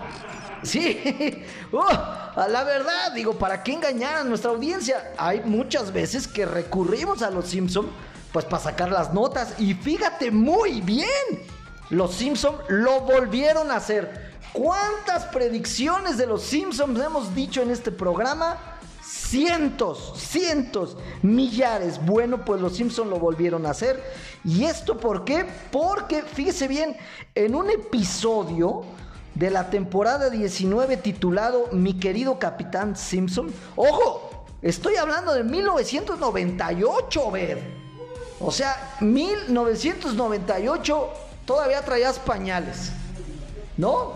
Sí, 0.63 1.45
a 1.73 2.49
la 2.49 2.65
verdad, 2.65 3.13
digo, 3.15 3.35
¿para 3.35 3.63
qué 3.63 3.73
engañar 3.73 4.17
a 4.17 4.25
nuestra 4.25 4.51
audiencia? 4.51 5.13
Hay 5.19 5.41
muchas 5.45 5.93
veces 5.93 6.29
que 6.29 6.47
recurrimos 6.47 7.23
a 7.23 7.31
Los 7.31 7.49
Simpson 7.49 7.91
pues 8.33 8.47
para 8.47 8.63
sacar 8.63 8.91
las 8.91 9.13
notas 9.13 9.55
y 9.59 9.75
fíjate 9.75 10.31
muy 10.31 10.81
bien 10.81 11.09
los 11.91 12.15
Simpsons 12.15 12.59
lo 12.69 13.01
volvieron 13.03 13.71
a 13.71 13.77
hacer. 13.77 14.33
¿Cuántas 14.55 15.27
predicciones 15.27 16.17
de 16.17 16.27
los 16.27 16.43
Simpsons 16.43 16.99
hemos 16.99 17.35
dicho 17.35 17.61
en 17.61 17.71
este 17.71 17.93
programa? 17.93 18.57
Cientos, 19.03 20.15
cientos, 20.17 20.97
millares. 21.23 22.05
Bueno, 22.05 22.45
pues 22.45 22.63
los 22.63 22.77
Simpsons 22.77 23.11
lo 23.11 23.19
volvieron 23.19 23.67
a 23.67 23.71
hacer. 23.71 24.03
¿Y 24.43 24.65
esto 24.65 24.97
por 24.97 25.25
qué? 25.25 25.47
Porque, 25.71 26.23
fíjese 26.23 26.67
bien, 26.67 26.97
en 27.35 27.55
un 27.55 27.69
episodio 27.71 28.85
de 29.35 29.51
la 29.51 29.71
temporada 29.71 30.31
19 30.31 30.97
titulado 30.99 31.69
Mi 31.73 31.95
querido 31.95 32.39
Capitán 32.39 32.97
Simpson, 32.97 33.53
ojo, 33.77 34.45
estoy 34.61 34.97
hablando 34.97 35.33
de 35.35 35.45
1998, 35.45 37.31
ver. 37.31 37.83
O 38.41 38.51
sea, 38.51 38.97
1998 39.01 41.11
todavía 41.45 41.83
traías 41.83 42.19
pañales, 42.19 42.91
¿no? 43.77 44.13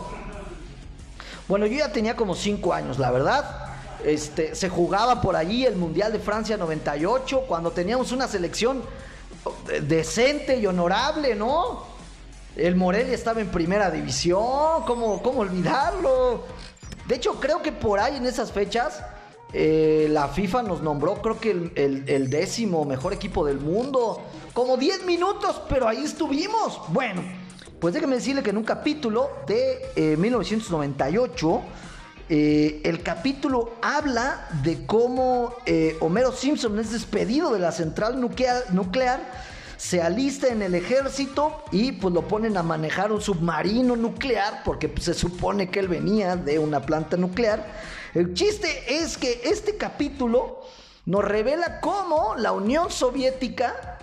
Bueno, 1.48 1.66
yo 1.66 1.78
ya 1.78 1.92
tenía 1.92 2.16
como 2.16 2.34
5 2.34 2.72
años, 2.72 2.98
la 2.98 3.10
verdad. 3.10 3.62
Este, 4.04 4.54
se 4.54 4.68
jugaba 4.68 5.22
por 5.22 5.36
allí 5.36 5.64
el 5.64 5.76
Mundial 5.76 6.12
de 6.12 6.18
Francia 6.18 6.56
98, 6.56 7.44
cuando 7.48 7.70
teníamos 7.70 8.12
una 8.12 8.28
selección 8.28 8.82
decente 9.82 10.58
y 10.58 10.66
honorable, 10.66 11.34
¿no? 11.34 11.95
El 12.56 12.74
Morelia 12.74 13.14
estaba 13.14 13.40
en 13.40 13.48
primera 13.48 13.90
división, 13.90 14.82
¿cómo, 14.86 15.22
cómo 15.22 15.40
olvidarlo? 15.40 16.44
De 17.06 17.16
hecho, 17.16 17.34
creo 17.34 17.62
que 17.62 17.70
por 17.70 18.00
ahí 18.00 18.16
en 18.16 18.26
esas 18.26 18.50
fechas 18.50 19.02
eh, 19.52 20.08
la 20.10 20.28
FIFA 20.28 20.62
nos 20.62 20.82
nombró, 20.82 21.20
creo 21.22 21.38
que 21.38 21.50
el, 21.50 22.30
décimo 22.30 22.84
mejor 22.84 23.12
equipo 23.12 23.44
del 23.44 23.60
mundo. 23.60 24.22
Como 24.52 24.76
10 24.76 25.04
minutos, 25.04 25.60
pero 25.68 25.86
ahí 25.86 26.02
estuvimos. 26.02 26.80
Bueno, 26.88 27.22
pues 27.78 27.94
déjeme 27.94 28.16
decirle 28.16 28.42
que 28.42 28.50
en 28.50 28.56
un 28.56 28.64
capítulo 28.64 29.30
de 29.46 30.16
1998, 30.16 31.62
Eh, 32.28 32.80
el 32.82 33.04
capítulo 33.04 33.74
habla 33.80 34.48
de 34.64 34.84
cómo 34.84 35.54
eh, 35.64 35.96
Homero 36.00 36.32
Simpson 36.32 36.76
es 36.80 36.90
despedido 36.90 37.52
de 37.52 37.60
la 37.60 37.70
central 37.70 38.20
nuclear, 38.20 39.20
se 39.76 40.02
alista 40.02 40.48
en 40.48 40.62
el 40.62 40.74
ejército 40.74 41.62
y 41.70 41.92
pues 41.92 42.12
lo 42.14 42.22
ponen 42.22 42.56
a 42.56 42.62
manejar 42.62 43.12
un 43.12 43.20
submarino 43.20 43.96
nuclear 43.96 44.62
porque 44.64 44.92
se 45.00 45.14
supone 45.14 45.70
que 45.70 45.80
él 45.80 45.88
venía 45.88 46.36
de 46.36 46.58
una 46.58 46.80
planta 46.80 47.16
nuclear. 47.16 47.64
El 48.14 48.34
chiste 48.34 48.96
es 49.02 49.18
que 49.18 49.42
este 49.44 49.76
capítulo 49.76 50.60
nos 51.04 51.24
revela 51.24 51.80
cómo 51.80 52.34
la 52.36 52.52
Unión 52.52 52.90
Soviética 52.90 53.98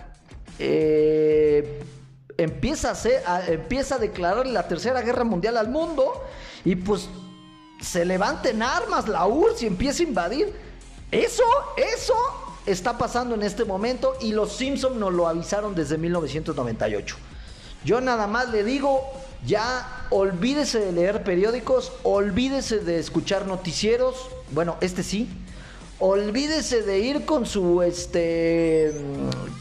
eh, 0.58 1.82
empieza, 2.38 2.94
a 3.26 3.46
empieza 3.46 3.96
a 3.96 3.98
declarar 3.98 4.46
la 4.46 4.68
Tercera 4.68 5.02
Guerra 5.02 5.24
Mundial 5.24 5.56
al 5.56 5.68
mundo 5.68 6.24
y 6.64 6.76
pues 6.76 7.08
se 7.80 8.04
levanta 8.04 8.48
en 8.48 8.62
armas 8.62 9.08
la 9.08 9.26
URSS 9.26 9.62
y 9.62 9.66
empieza 9.66 10.02
a 10.02 10.06
invadir. 10.06 10.52
Eso, 11.10 11.44
eso 11.76 12.14
está 12.66 12.98
pasando 12.98 13.34
en 13.34 13.42
este 13.42 13.64
momento 13.64 14.14
y 14.20 14.32
los 14.32 14.52
Simpsons 14.52 14.96
nos 14.96 15.12
lo 15.12 15.28
avisaron 15.28 15.74
desde 15.74 15.98
1998. 15.98 17.16
Yo 17.84 18.00
nada 18.00 18.26
más 18.26 18.50
le 18.50 18.64
digo, 18.64 19.02
ya 19.44 20.06
olvídese 20.10 20.80
de 20.80 20.92
leer 20.92 21.22
periódicos, 21.22 21.92
olvídese 22.02 22.78
de 22.78 22.98
escuchar 22.98 23.46
noticieros, 23.46 24.28
bueno, 24.52 24.76
este 24.80 25.02
sí. 25.02 25.28
Olvídese 26.00 26.82
de 26.82 26.98
ir 26.98 27.24
con 27.24 27.46
su 27.46 27.80
este 27.80 28.92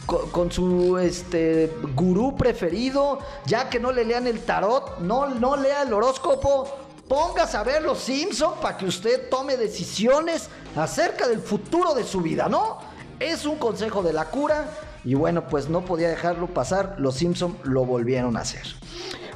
con, 0.08 0.52
su 0.52 0.98
este 0.98 1.72
gurú 1.96 2.36
preferido, 2.36 3.20
ya 3.46 3.70
que 3.70 3.80
no 3.80 3.92
le 3.92 4.04
lean 4.04 4.26
el 4.26 4.40
tarot, 4.40 5.00
no 5.00 5.28
no 5.28 5.56
lea 5.56 5.84
el 5.84 5.94
horóscopo, 5.94 6.68
Póngase 7.08 7.58
a 7.58 7.64
ver 7.64 7.84
los 7.84 8.00
Simpson 8.00 8.54
para 8.62 8.78
que 8.78 8.86
usted 8.86 9.30
tome 9.30 9.58
decisiones 9.58 10.50
acerca 10.76 11.28
del 11.28 11.40
futuro 11.40 11.94
de 11.94 12.04
su 12.06 12.22
vida, 12.22 12.48
¿no? 12.48 12.80
Es 13.20 13.46
un 13.46 13.58
consejo 13.58 14.04
de 14.04 14.14
la 14.14 14.26
cura 14.26 14.66
y 15.04 15.14
bueno, 15.16 15.48
pues 15.48 15.70
no 15.70 15.86
podía 15.86 16.10
dejarlo 16.10 16.48
pasar, 16.48 16.96
los 16.98 17.16
Simpson 17.16 17.58
lo 17.64 17.86
volvieron 17.86 18.38
a 18.38 18.42
hacer. 18.42 18.64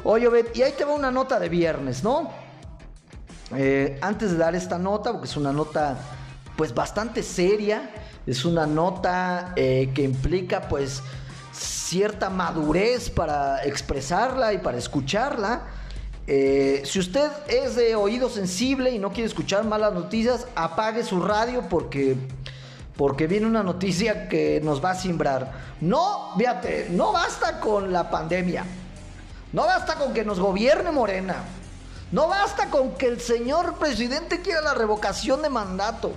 Oye, 0.03 0.29
Bet, 0.29 0.55
y 0.55 0.63
ahí 0.63 0.73
te 0.77 0.85
va 0.85 0.93
una 0.93 1.11
nota 1.11 1.39
de 1.39 1.49
viernes, 1.49 2.03
¿no? 2.03 2.31
Eh, 3.55 3.97
antes 4.01 4.31
de 4.31 4.37
dar 4.37 4.55
esta 4.55 4.77
nota, 4.77 5.11
porque 5.11 5.27
es 5.27 5.37
una 5.37 5.51
nota 5.51 5.97
pues 6.55 6.73
bastante 6.73 7.23
seria, 7.23 7.89
es 8.25 8.43
una 8.43 8.65
nota 8.65 9.53
eh, 9.55 9.91
que 9.93 10.03
implica 10.03 10.67
pues 10.67 11.01
cierta 11.53 12.29
madurez 12.29 13.09
para 13.09 13.63
expresarla 13.63 14.53
y 14.53 14.57
para 14.57 14.77
escucharla. 14.77 15.61
Eh, 16.29 16.81
si 16.83 16.99
usted 16.99 17.31
es 17.47 17.77
de 17.77 17.95
oído 17.95 18.29
sensible 18.29 18.91
y 18.91 18.99
no 18.99 19.11
quiere 19.11 19.27
escuchar 19.27 19.63
malas 19.63 19.93
noticias, 19.93 20.45
apague 20.55 21.03
su 21.03 21.21
radio 21.21 21.63
porque, 21.69 22.17
porque 22.97 23.27
viene 23.27 23.45
una 23.45 23.63
noticia 23.63 24.27
que 24.27 24.59
nos 24.63 24.83
va 24.83 24.91
a 24.91 24.95
simbrar. 24.95 25.51
No, 25.81 26.33
fíjate, 26.37 26.87
no 26.89 27.13
basta 27.13 27.59
con 27.59 27.93
la 27.93 28.09
pandemia. 28.09 28.65
No 29.53 29.65
basta 29.65 29.95
con 29.95 30.13
que 30.13 30.25
nos 30.25 30.39
gobierne 30.39 30.91
Morena. 30.91 31.35
No 32.11 32.27
basta 32.27 32.69
con 32.69 32.91
que 32.95 33.07
el 33.07 33.21
señor 33.21 33.75
presidente 33.75 34.41
quiera 34.41 34.61
la 34.61 34.73
revocación 34.73 35.41
de 35.41 35.49
mandato. 35.49 36.11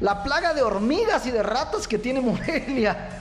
La 0.00 0.22
plaga 0.22 0.54
de 0.54 0.62
hormigas 0.62 1.26
y 1.26 1.30
de 1.30 1.42
ratas 1.42 1.86
que 1.86 1.98
tiene 1.98 2.20
Morelia 2.20 3.18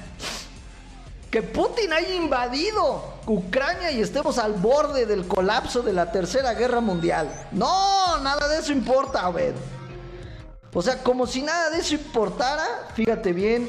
que 1.31 1.41
Putin 1.41 1.91
haya 1.91 2.15
invadido 2.15 3.03
Ucrania 3.25 3.91
y 3.91 4.01
estemos 4.01 4.37
al 4.37 4.53
borde 4.53 5.05
del 5.05 5.27
colapso 5.27 5.81
de 5.81 5.91
la 5.91 6.11
Tercera 6.11 6.53
Guerra 6.53 6.79
Mundial. 6.79 7.29
No, 7.51 8.17
nada 8.19 8.47
de 8.47 8.59
eso 8.59 8.71
importa, 8.71 9.25
a 9.25 9.31
ver. 9.31 9.53
O 10.77 10.81
sea, 10.83 11.01
como 11.01 11.25
si 11.25 11.41
nada 11.41 11.71
de 11.71 11.79
eso 11.79 11.95
importara, 11.95 12.63
fíjate 12.93 13.33
bien, 13.33 13.67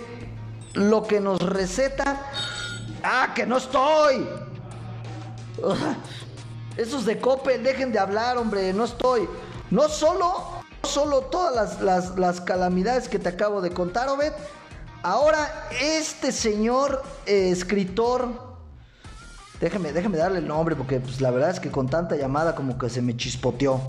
lo 0.75 1.07
que 1.07 1.21
nos 1.21 1.41
receta. 1.41 2.21
Ah, 3.03 3.33
que 3.35 3.47
no 3.47 3.57
estoy. 3.57 4.29
Esos 6.77 7.07
de 7.07 7.19
Coppel, 7.19 7.63
dejen 7.63 7.93
de 7.93 7.99
hablar, 7.99 8.37
hombre, 8.37 8.75
no 8.75 8.85
estoy. 8.85 9.27
No 9.71 9.89
solo, 9.89 10.35
no 10.83 10.87
solo 10.87 11.23
todas 11.23 11.81
las, 11.81 12.19
las 12.19 12.41
calamidades 12.43 13.09
que 13.09 13.19
te 13.19 13.31
acabo 13.31 13.63
de 13.63 13.71
contar, 13.71 14.11
Obed, 14.11 14.35
Ahora, 15.03 15.67
este 15.81 16.31
señor 16.31 17.03
eh, 17.25 17.49
escritor, 17.51 18.59
déjeme, 19.63 19.95
déjeme 19.95 20.19
darle 20.19 20.41
el 20.41 20.47
nombre 20.47 20.77
porque 20.77 21.01
pues, 21.01 21.23
la 21.23 21.31
verdad 21.31 21.49
es 21.49 21.61
que 21.61 21.71
con 21.71 21.89
tanta 21.89 22.17
llamada 22.17 22.55
como 22.55 22.77
que 22.77 22.91
se 22.91 23.01
me 23.01 23.17
chispoteó. 23.17 23.81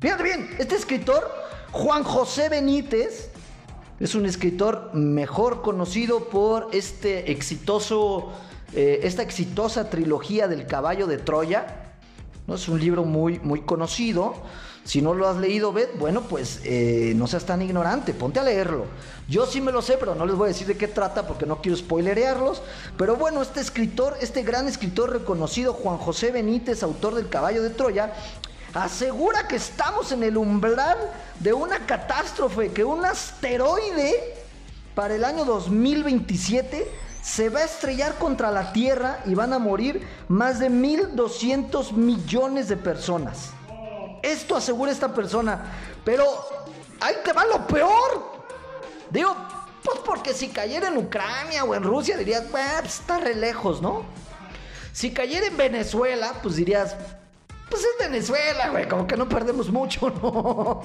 Fíjate 0.00 0.22
bien, 0.22 0.56
este 0.58 0.76
escritor, 0.76 1.30
Juan 1.72 2.04
José 2.04 2.50
Benítez, 2.50 3.30
es 3.98 4.14
un 4.14 4.26
escritor 4.26 4.90
mejor 4.92 5.62
conocido 5.62 6.28
por 6.28 6.68
este 6.72 7.32
exitoso, 7.32 8.30
eh, 8.74 9.00
esta 9.04 9.22
exitosa 9.22 9.88
trilogía 9.88 10.48
del 10.48 10.66
caballo 10.66 11.06
de 11.06 11.16
Troya. 11.16 11.94
¿no? 12.46 12.56
Es 12.56 12.68
un 12.68 12.78
libro 12.78 13.04
muy, 13.04 13.38
muy 13.38 13.62
conocido. 13.62 14.34
Si 14.84 15.00
no 15.00 15.14
lo 15.14 15.26
has 15.26 15.38
leído, 15.38 15.72
Bet, 15.72 15.98
bueno, 15.98 16.22
pues 16.28 16.60
eh, 16.64 17.14
no 17.16 17.26
seas 17.26 17.46
tan 17.46 17.62
ignorante, 17.62 18.12
ponte 18.12 18.38
a 18.38 18.42
leerlo. 18.42 18.84
Yo 19.26 19.46
sí 19.46 19.62
me 19.62 19.72
lo 19.72 19.80
sé, 19.80 19.96
pero 19.98 20.14
no 20.14 20.26
les 20.26 20.34
voy 20.34 20.46
a 20.46 20.48
decir 20.48 20.66
de 20.66 20.76
qué 20.76 20.88
trata 20.88 21.26
porque 21.26 21.46
no 21.46 21.62
quiero 21.62 21.78
spoilerearlos. 21.78 22.60
Pero 22.98 23.16
bueno, 23.16 23.40
este 23.40 23.60
escritor, 23.60 24.18
este 24.20 24.42
gran 24.42 24.68
escritor 24.68 25.10
reconocido, 25.10 25.72
Juan 25.72 25.96
José 25.96 26.32
Benítez, 26.32 26.82
autor 26.82 27.14
del 27.14 27.30
Caballo 27.30 27.62
de 27.62 27.70
Troya, 27.70 28.12
asegura 28.74 29.46
que 29.46 29.56
estamos 29.56 30.12
en 30.12 30.22
el 30.22 30.36
umbral 30.36 30.98
de 31.40 31.52
una 31.52 31.86
catástrofe, 31.86 32.72
que 32.72 32.84
un 32.84 33.04
asteroide 33.04 34.34
para 34.94 35.14
el 35.14 35.24
año 35.24 35.44
2027 35.44 36.90
se 37.22 37.48
va 37.48 37.60
a 37.60 37.64
estrellar 37.64 38.16
contra 38.16 38.50
la 38.50 38.72
Tierra 38.72 39.20
y 39.26 39.34
van 39.34 39.52
a 39.52 39.58
morir 39.58 40.06
más 40.28 40.58
de 40.58 40.70
1.200 40.70 41.92
millones 41.92 42.68
de 42.68 42.76
personas. 42.76 43.50
Esto 44.22 44.56
asegura 44.56 44.90
esta 44.90 45.14
persona. 45.14 45.64
Pero 46.04 46.24
ahí 47.00 47.14
te 47.24 47.32
va 47.32 47.44
lo 47.44 47.66
peor. 47.66 48.42
Digo, 49.10 49.36
pues 49.84 49.98
porque 50.04 50.34
si 50.34 50.48
cayera 50.48 50.88
en 50.88 50.96
Ucrania 50.96 51.64
o 51.64 51.74
en 51.74 51.82
Rusia 51.82 52.16
dirías, 52.16 52.44
pues 52.50 52.64
está 52.84 53.18
re 53.18 53.34
lejos, 53.34 53.82
¿no? 53.82 54.04
Si 54.92 55.12
cayera 55.12 55.46
en 55.46 55.56
Venezuela, 55.56 56.34
pues 56.42 56.56
dirías, 56.56 56.96
pues 57.72 57.84
es 57.84 58.10
Venezuela, 58.10 58.68
güey, 58.68 58.86
como 58.86 59.06
que 59.06 59.16
no 59.16 59.26
perdemos 59.26 59.70
mucho, 59.70 60.10
¿no? 60.22 60.82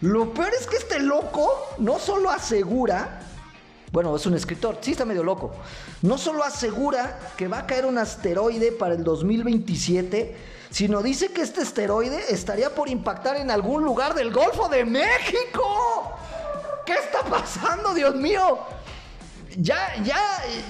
Lo 0.00 0.34
peor 0.34 0.52
es 0.58 0.66
que 0.66 0.76
este 0.76 0.98
loco 0.98 1.48
no 1.78 2.00
solo 2.00 2.30
asegura, 2.30 3.20
bueno, 3.92 4.16
es 4.16 4.26
un 4.26 4.34
escritor, 4.34 4.78
sí 4.80 4.90
está 4.90 5.04
medio 5.04 5.22
loco, 5.22 5.52
no 6.02 6.18
solo 6.18 6.42
asegura 6.42 7.20
que 7.36 7.46
va 7.46 7.60
a 7.60 7.66
caer 7.66 7.86
un 7.86 7.96
asteroide 7.96 8.72
para 8.72 8.94
el 8.94 9.04
2027, 9.04 10.36
sino 10.70 11.00
dice 11.00 11.30
que 11.30 11.42
este 11.42 11.62
esteroide 11.62 12.32
estaría 12.32 12.74
por 12.74 12.88
impactar 12.88 13.36
en 13.36 13.52
algún 13.52 13.84
lugar 13.84 14.14
del 14.14 14.32
Golfo 14.32 14.68
de 14.68 14.84
México. 14.84 16.12
¿Qué 16.84 16.94
está 16.94 17.22
pasando, 17.22 17.94
Dios 17.94 18.16
mío? 18.16 18.58
Ya, 19.56 19.96
ya, 20.04 20.20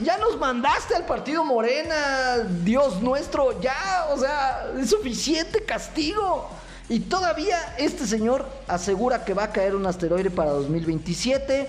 ya 0.02 0.16
nos 0.18 0.38
mandaste 0.38 0.94
al 0.94 1.04
partido 1.04 1.44
Morena, 1.44 2.38
Dios 2.64 3.02
nuestro, 3.02 3.60
ya, 3.60 4.06
o 4.10 4.18
sea, 4.18 4.72
es 4.80 4.90
suficiente 4.90 5.64
castigo. 5.64 6.48
Y 6.88 7.00
todavía 7.00 7.74
este 7.78 8.06
señor 8.06 8.48
asegura 8.66 9.24
que 9.24 9.34
va 9.34 9.44
a 9.44 9.52
caer 9.52 9.76
un 9.76 9.86
asteroide 9.86 10.30
para 10.30 10.50
2027. 10.50 11.68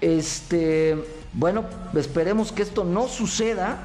Este, 0.00 1.02
bueno, 1.32 1.64
esperemos 1.94 2.52
que 2.52 2.62
esto 2.62 2.84
no 2.84 3.08
suceda. 3.08 3.78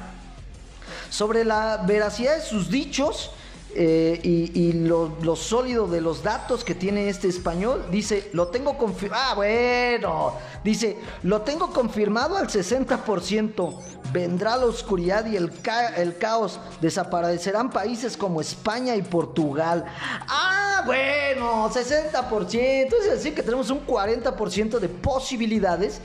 Sobre 1.08 1.44
la 1.44 1.78
veracidad 1.86 2.36
de 2.36 2.42
sus 2.42 2.70
dichos, 2.70 3.30
eh, 3.74 4.20
y, 4.22 4.72
lo, 4.72 5.36
sólido 5.36 5.86
de 5.86 6.00
los 6.00 6.22
datos 6.22 6.64
que 6.64 6.74
tiene 6.74 7.08
este 7.08 7.28
español, 7.28 7.86
dice, 7.90 8.28
lo 8.32 8.48
tengo 8.48 8.76
confirmado, 8.76 9.22
ah, 9.22 9.34
bueno, 9.34 10.34
dice, 10.64 10.96
lo 11.22 11.42
tengo 11.42 11.72
confirmado 11.72 12.36
al 12.36 12.48
60%, 12.48 13.78
vendrá 14.12 14.56
la 14.56 14.66
oscuridad 14.66 15.26
y 15.26 15.36
el, 15.36 15.52
el 15.96 16.18
caos, 16.18 16.58
desaparecerán 16.80 17.70
países 17.70 18.16
como 18.16 18.40
España 18.40 18.96
y 18.96 19.02
Portugal. 19.02 19.84
Ah, 20.28 20.82
bueno, 20.84 21.70
60%, 21.70 22.54
es 22.56 23.10
decir 23.10 23.34
que 23.34 23.42
tenemos 23.42 23.70
un 23.70 23.86
40% 23.86 24.78
de 24.78 24.88
posibilidades, 24.88 26.00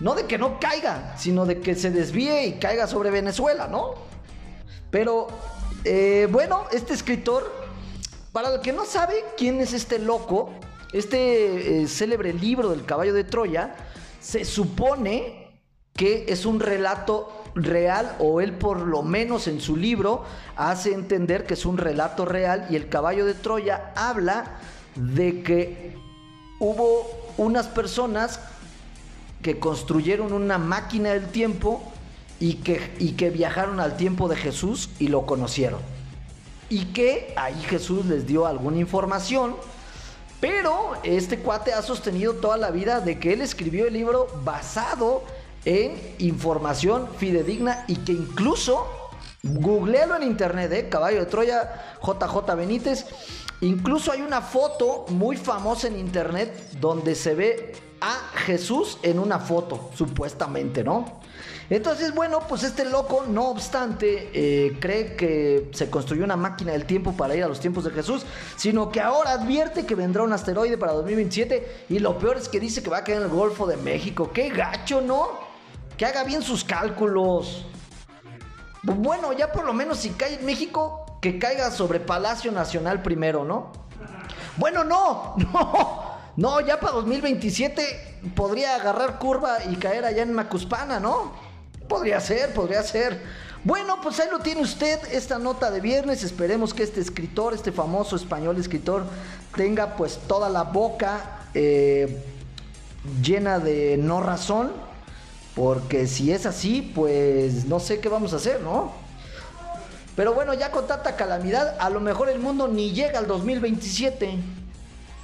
no 0.00 0.14
de 0.14 0.26
que 0.26 0.38
no 0.38 0.60
caiga, 0.60 1.16
sino 1.16 1.46
de 1.46 1.60
que 1.60 1.74
se 1.74 1.90
desvíe 1.90 2.46
y 2.46 2.52
caiga 2.54 2.86
sobre 2.86 3.10
Venezuela, 3.10 3.66
¿no? 3.68 3.94
Pero 4.90 5.28
eh, 5.84 6.28
bueno, 6.30 6.64
este 6.72 6.94
escritor, 6.94 7.50
para 8.32 8.54
el 8.54 8.60
que 8.60 8.72
no 8.72 8.84
sabe 8.84 9.24
quién 9.36 9.60
es 9.60 9.72
este 9.72 9.98
loco, 9.98 10.52
este 10.92 11.82
eh, 11.82 11.88
célebre 11.88 12.32
libro 12.32 12.70
del 12.70 12.84
caballo 12.84 13.12
de 13.12 13.24
Troya, 13.24 13.74
se 14.20 14.44
supone 14.44 15.60
que 15.94 16.24
es 16.28 16.46
un 16.46 16.58
relato 16.60 17.44
real, 17.54 18.16
o 18.18 18.40
él 18.40 18.52
por 18.54 18.80
lo 18.80 19.02
menos 19.02 19.46
en 19.46 19.60
su 19.60 19.76
libro 19.76 20.24
hace 20.56 20.92
entender 20.92 21.46
que 21.46 21.54
es 21.54 21.64
un 21.66 21.78
relato 21.78 22.24
real 22.24 22.66
y 22.70 22.76
el 22.76 22.88
caballo 22.88 23.26
de 23.26 23.34
Troya 23.34 23.92
habla 23.94 24.58
de 24.96 25.42
que 25.42 25.96
hubo 26.58 27.06
unas 27.36 27.68
personas 27.68 28.40
que 29.42 29.58
construyeron 29.58 30.32
una 30.32 30.58
máquina 30.58 31.10
del 31.10 31.28
tiempo 31.28 31.93
y 32.40 32.54
que, 32.54 32.94
y 32.98 33.12
que 33.12 33.30
viajaron 33.30 33.80
al 33.80 33.96
tiempo 33.96 34.28
de 34.28 34.36
Jesús 34.36 34.90
y 34.98 35.08
lo 35.08 35.26
conocieron. 35.26 35.80
Y 36.68 36.86
que 36.86 37.32
ahí 37.36 37.60
Jesús 37.62 38.06
les 38.06 38.26
dio 38.26 38.46
alguna 38.46 38.78
información, 38.78 39.56
pero 40.40 40.94
este 41.02 41.38
cuate 41.38 41.72
ha 41.72 41.82
sostenido 41.82 42.34
toda 42.34 42.56
la 42.56 42.70
vida 42.70 43.00
de 43.00 43.18
que 43.18 43.32
él 43.32 43.40
escribió 43.40 43.86
el 43.86 43.94
libro 43.94 44.28
basado 44.44 45.22
en 45.64 45.98
información 46.18 47.08
fidedigna 47.16 47.84
y 47.88 47.96
que 47.96 48.12
incluso, 48.12 48.86
googlealo 49.42 50.16
en 50.16 50.24
internet, 50.24 50.72
¿eh? 50.72 50.88
Caballo 50.88 51.20
de 51.20 51.26
Troya, 51.26 51.96
JJ 52.02 52.54
Benítez, 52.56 53.06
incluso 53.60 54.12
hay 54.12 54.20
una 54.20 54.42
foto 54.42 55.06
muy 55.08 55.36
famosa 55.36 55.88
en 55.88 55.98
internet 55.98 56.72
donde 56.80 57.14
se 57.14 57.34
ve 57.34 57.72
a 58.00 58.12
Jesús 58.44 58.98
en 59.02 59.18
una 59.18 59.38
foto, 59.38 59.90
supuestamente, 59.94 60.84
¿no? 60.84 61.23
Entonces, 61.70 62.14
bueno, 62.14 62.40
pues 62.48 62.62
este 62.62 62.84
loco, 62.84 63.24
no 63.26 63.48
obstante, 63.48 64.30
eh, 64.34 64.76
cree 64.80 65.16
que 65.16 65.70
se 65.72 65.88
construyó 65.90 66.24
una 66.24 66.36
máquina 66.36 66.72
del 66.72 66.84
tiempo 66.84 67.12
para 67.12 67.34
ir 67.34 67.44
a 67.44 67.48
los 67.48 67.60
tiempos 67.60 67.84
de 67.84 67.90
Jesús, 67.90 68.26
sino 68.56 68.90
que 68.90 69.00
ahora 69.00 69.32
advierte 69.32 69.86
que 69.86 69.94
vendrá 69.94 70.22
un 70.22 70.32
asteroide 70.32 70.76
para 70.76 70.92
2027 70.92 71.86
y 71.88 71.98
lo 71.98 72.18
peor 72.18 72.36
es 72.36 72.48
que 72.48 72.60
dice 72.60 72.82
que 72.82 72.90
va 72.90 72.98
a 72.98 73.04
caer 73.04 73.18
en 73.18 73.24
el 73.24 73.30
Golfo 73.30 73.66
de 73.66 73.76
México. 73.76 74.30
¡Qué 74.32 74.50
gacho, 74.50 75.00
¿no? 75.00 75.28
Que 75.96 76.04
haga 76.06 76.24
bien 76.24 76.42
sus 76.42 76.64
cálculos. 76.64 77.64
Bueno, 78.82 79.32
ya 79.32 79.50
por 79.50 79.64
lo 79.64 79.72
menos 79.72 79.98
si 79.98 80.10
cae 80.10 80.34
en 80.34 80.44
México, 80.44 81.18
que 81.22 81.38
caiga 81.38 81.70
sobre 81.70 82.00
Palacio 82.00 82.52
Nacional 82.52 83.00
primero, 83.00 83.44
¿no? 83.44 83.72
Bueno, 84.58 84.84
no, 84.84 85.34
no. 85.52 86.14
No, 86.36 86.60
ya 86.60 86.80
para 86.80 86.94
2027 86.94 88.22
podría 88.34 88.74
agarrar 88.74 89.20
curva 89.20 89.58
y 89.70 89.76
caer 89.76 90.04
allá 90.04 90.22
en 90.22 90.32
Macuspana, 90.32 90.98
¿no? 90.98 91.32
Podría 91.88 92.20
ser, 92.20 92.52
podría 92.54 92.82
ser. 92.82 93.20
Bueno, 93.62 93.98
pues 94.02 94.20
ahí 94.20 94.28
lo 94.30 94.40
tiene 94.40 94.60
usted, 94.60 94.98
esta 95.12 95.38
nota 95.38 95.70
de 95.70 95.80
viernes. 95.80 96.22
Esperemos 96.22 96.74
que 96.74 96.82
este 96.82 97.00
escritor, 97.00 97.54
este 97.54 97.72
famoso 97.72 98.16
español 98.16 98.58
escritor, 98.58 99.04
tenga 99.56 99.96
pues 99.96 100.18
toda 100.26 100.48
la 100.48 100.64
boca 100.64 101.40
eh, 101.54 102.22
llena 103.22 103.58
de 103.58 103.96
no 103.98 104.20
razón. 104.20 104.72
Porque 105.54 106.06
si 106.06 106.32
es 106.32 106.46
así, 106.46 106.82
pues 106.82 107.66
no 107.66 107.78
sé 107.78 108.00
qué 108.00 108.08
vamos 108.08 108.32
a 108.32 108.36
hacer, 108.36 108.60
¿no? 108.60 108.92
Pero 110.16 110.34
bueno, 110.34 110.54
ya 110.54 110.70
con 110.70 110.86
tanta 110.86 111.16
calamidad, 111.16 111.76
a 111.78 111.90
lo 111.90 112.00
mejor 112.00 112.28
el 112.28 112.40
mundo 112.40 112.68
ni 112.68 112.92
llega 112.92 113.18
al 113.18 113.26
2027 113.26 114.38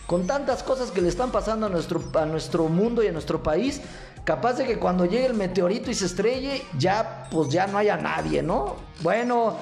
con 0.07 0.27
tantas 0.27 0.65
cosas 0.65 0.91
que 0.91 1.01
le 1.01 1.09
están 1.09 1.31
pasando 1.31 1.67
a 1.67 1.69
nuestro, 1.69 2.03
a 2.15 2.27
nuestro 2.27 2.67
mundo 2.67 3.01
y 3.05 3.07
a 3.07 3.13
nuestro 3.13 3.45
país, 3.45 3.81
capaz 4.25 4.55
de 4.55 4.67
que 4.67 4.79
cuando 4.79 5.05
llegue 5.05 5.27
el 5.27 5.35
meteorito 5.35 5.91
y 5.91 5.95
se 5.95 6.07
estrelle, 6.07 6.63
ya 6.79 7.29
pues 7.31 7.49
ya 7.49 7.67
no 7.67 7.79
haya 7.79 7.97
nadie, 7.97 8.43
¿no? 8.43 8.77
Bueno, 9.03 9.57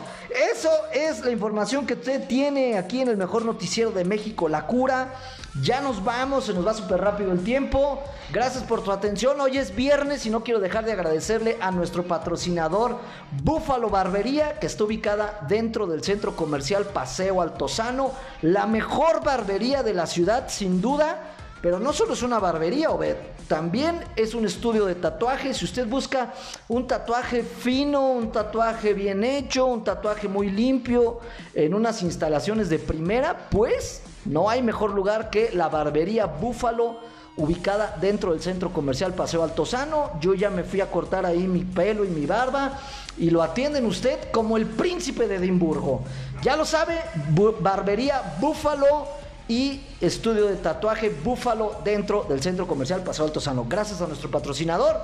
eso 0.53 0.71
es 0.92 1.25
la 1.25 1.31
información 1.31 1.87
que 1.87 1.94
usted 1.94 2.27
tiene 2.27 2.77
aquí 2.77 3.01
en 3.01 3.09
el 3.09 3.16
mejor 3.16 3.44
noticiero 3.44 3.90
de 3.90 4.05
México, 4.05 4.49
La 4.49 4.66
Cura. 4.66 5.14
Ya 5.62 5.81
nos 5.81 6.05
vamos, 6.05 6.44
se 6.44 6.55
nos 6.55 6.66
va 6.66 6.75
súper 6.75 7.01
rápido 7.01 7.33
el 7.33 7.42
tiempo. 7.42 8.03
Gracias 8.31 8.62
por 8.62 8.85
tu 8.85 8.92
atención. 8.92 9.40
Hoy 9.40 9.57
es 9.57 9.75
viernes 9.75 10.27
y 10.27 10.31
no 10.31 10.44
quiero 10.44 10.61
dejar 10.61 10.85
de 10.85 10.92
agradecerle 10.92 11.57
a 11.61 11.71
nuestro 11.71 12.05
patrocinador 12.05 12.99
Búfalo 13.42 13.88
Barbería, 13.88 14.59
que 14.59 14.66
está 14.66 14.85
ubicada 14.85 15.40
dentro 15.49 15.87
del 15.87 16.05
centro 16.05 16.37
comercial 16.37 16.85
Paseo 16.85 17.40
Altozano, 17.40 18.12
la 18.42 18.66
mejor 18.66 19.25
barbería 19.25 19.83
de 19.83 19.94
la 19.94 20.07
ciudad, 20.07 20.49
sin 20.49 20.81
duda. 20.81 21.35
Pero 21.61 21.81
no 21.81 21.92
solo 21.92 22.12
es 22.12 22.23
una 22.23 22.38
barbería, 22.38 22.90
Obed, 22.90 23.16
también 23.49 24.01
es 24.14 24.35
un 24.35 24.44
estudio 24.44 24.87
de 24.87 24.94
tatuajes. 24.94 25.57
Si 25.57 25.64
usted 25.64 25.87
busca 25.88 26.33
un 26.68 26.87
tatuaje 26.87 27.42
fino, 27.42 28.12
un 28.12 28.31
tatuaje 28.31 28.94
bien 28.94 29.25
hecho, 29.25 29.66
un 29.66 29.83
tatuaje 29.83 30.29
muy 30.29 30.51
limpio, 30.51 31.18
en 31.55 31.75
unas 31.75 32.03
instalaciones 32.03 32.68
de 32.68 32.79
primera, 32.79 33.49
pues 33.51 34.03
no 34.25 34.49
hay 34.49 34.62
mejor 34.62 34.92
lugar 34.92 35.31
que 35.31 35.51
la 35.53 35.68
barbería 35.68 36.27
Búfalo 36.27 37.01
ubicada 37.37 37.97
dentro 38.01 38.33
del 38.33 38.42
centro 38.42 38.73
comercial 38.73 39.14
Paseo 39.14 39.42
Altozano. 39.42 40.12
Yo 40.21 40.35
ya 40.35 40.51
me 40.51 40.64
fui 40.64 40.81
a 40.81 40.90
cortar 40.90 41.25
ahí 41.25 41.47
mi 41.47 41.64
pelo 41.64 42.05
y 42.05 42.09
mi 42.09 42.27
barba 42.27 42.79
y 43.16 43.31
lo 43.31 43.42
atienden 43.42 43.87
usted 43.87 44.31
como 44.33 44.57
el 44.57 44.66
príncipe 44.66 45.27
de 45.27 45.37
Edimburgo. 45.37 46.03
Ya 46.42 46.57
lo 46.57 46.64
sabe, 46.64 47.01
barbería 47.61 48.37
Búfalo 48.40 49.07
y 49.49 49.81
estudio 50.01 50.47
de 50.47 50.57
tatuaje 50.57 51.09
Búfalo 51.09 51.81
dentro 51.83 52.25
del 52.29 52.43
centro 52.43 52.67
comercial 52.67 53.03
Paseo 53.03 53.25
Altozano. 53.25 53.65
Gracias 53.69 54.01
a 54.01 54.07
nuestro 54.07 54.31
patrocinador. 54.31 54.97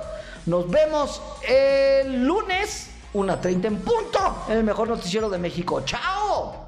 Nos 0.45 0.69
vemos 0.69 1.21
el 1.47 2.25
lunes, 2.25 2.91
una 3.13 3.41
30 3.41 3.67
en 3.67 3.77
punto, 3.77 4.43
en 4.47 4.57
el 4.57 4.63
mejor 4.63 4.87
noticiero 4.87 5.29
de 5.29 5.39
México. 5.39 5.81
¡Chao! 5.83 6.64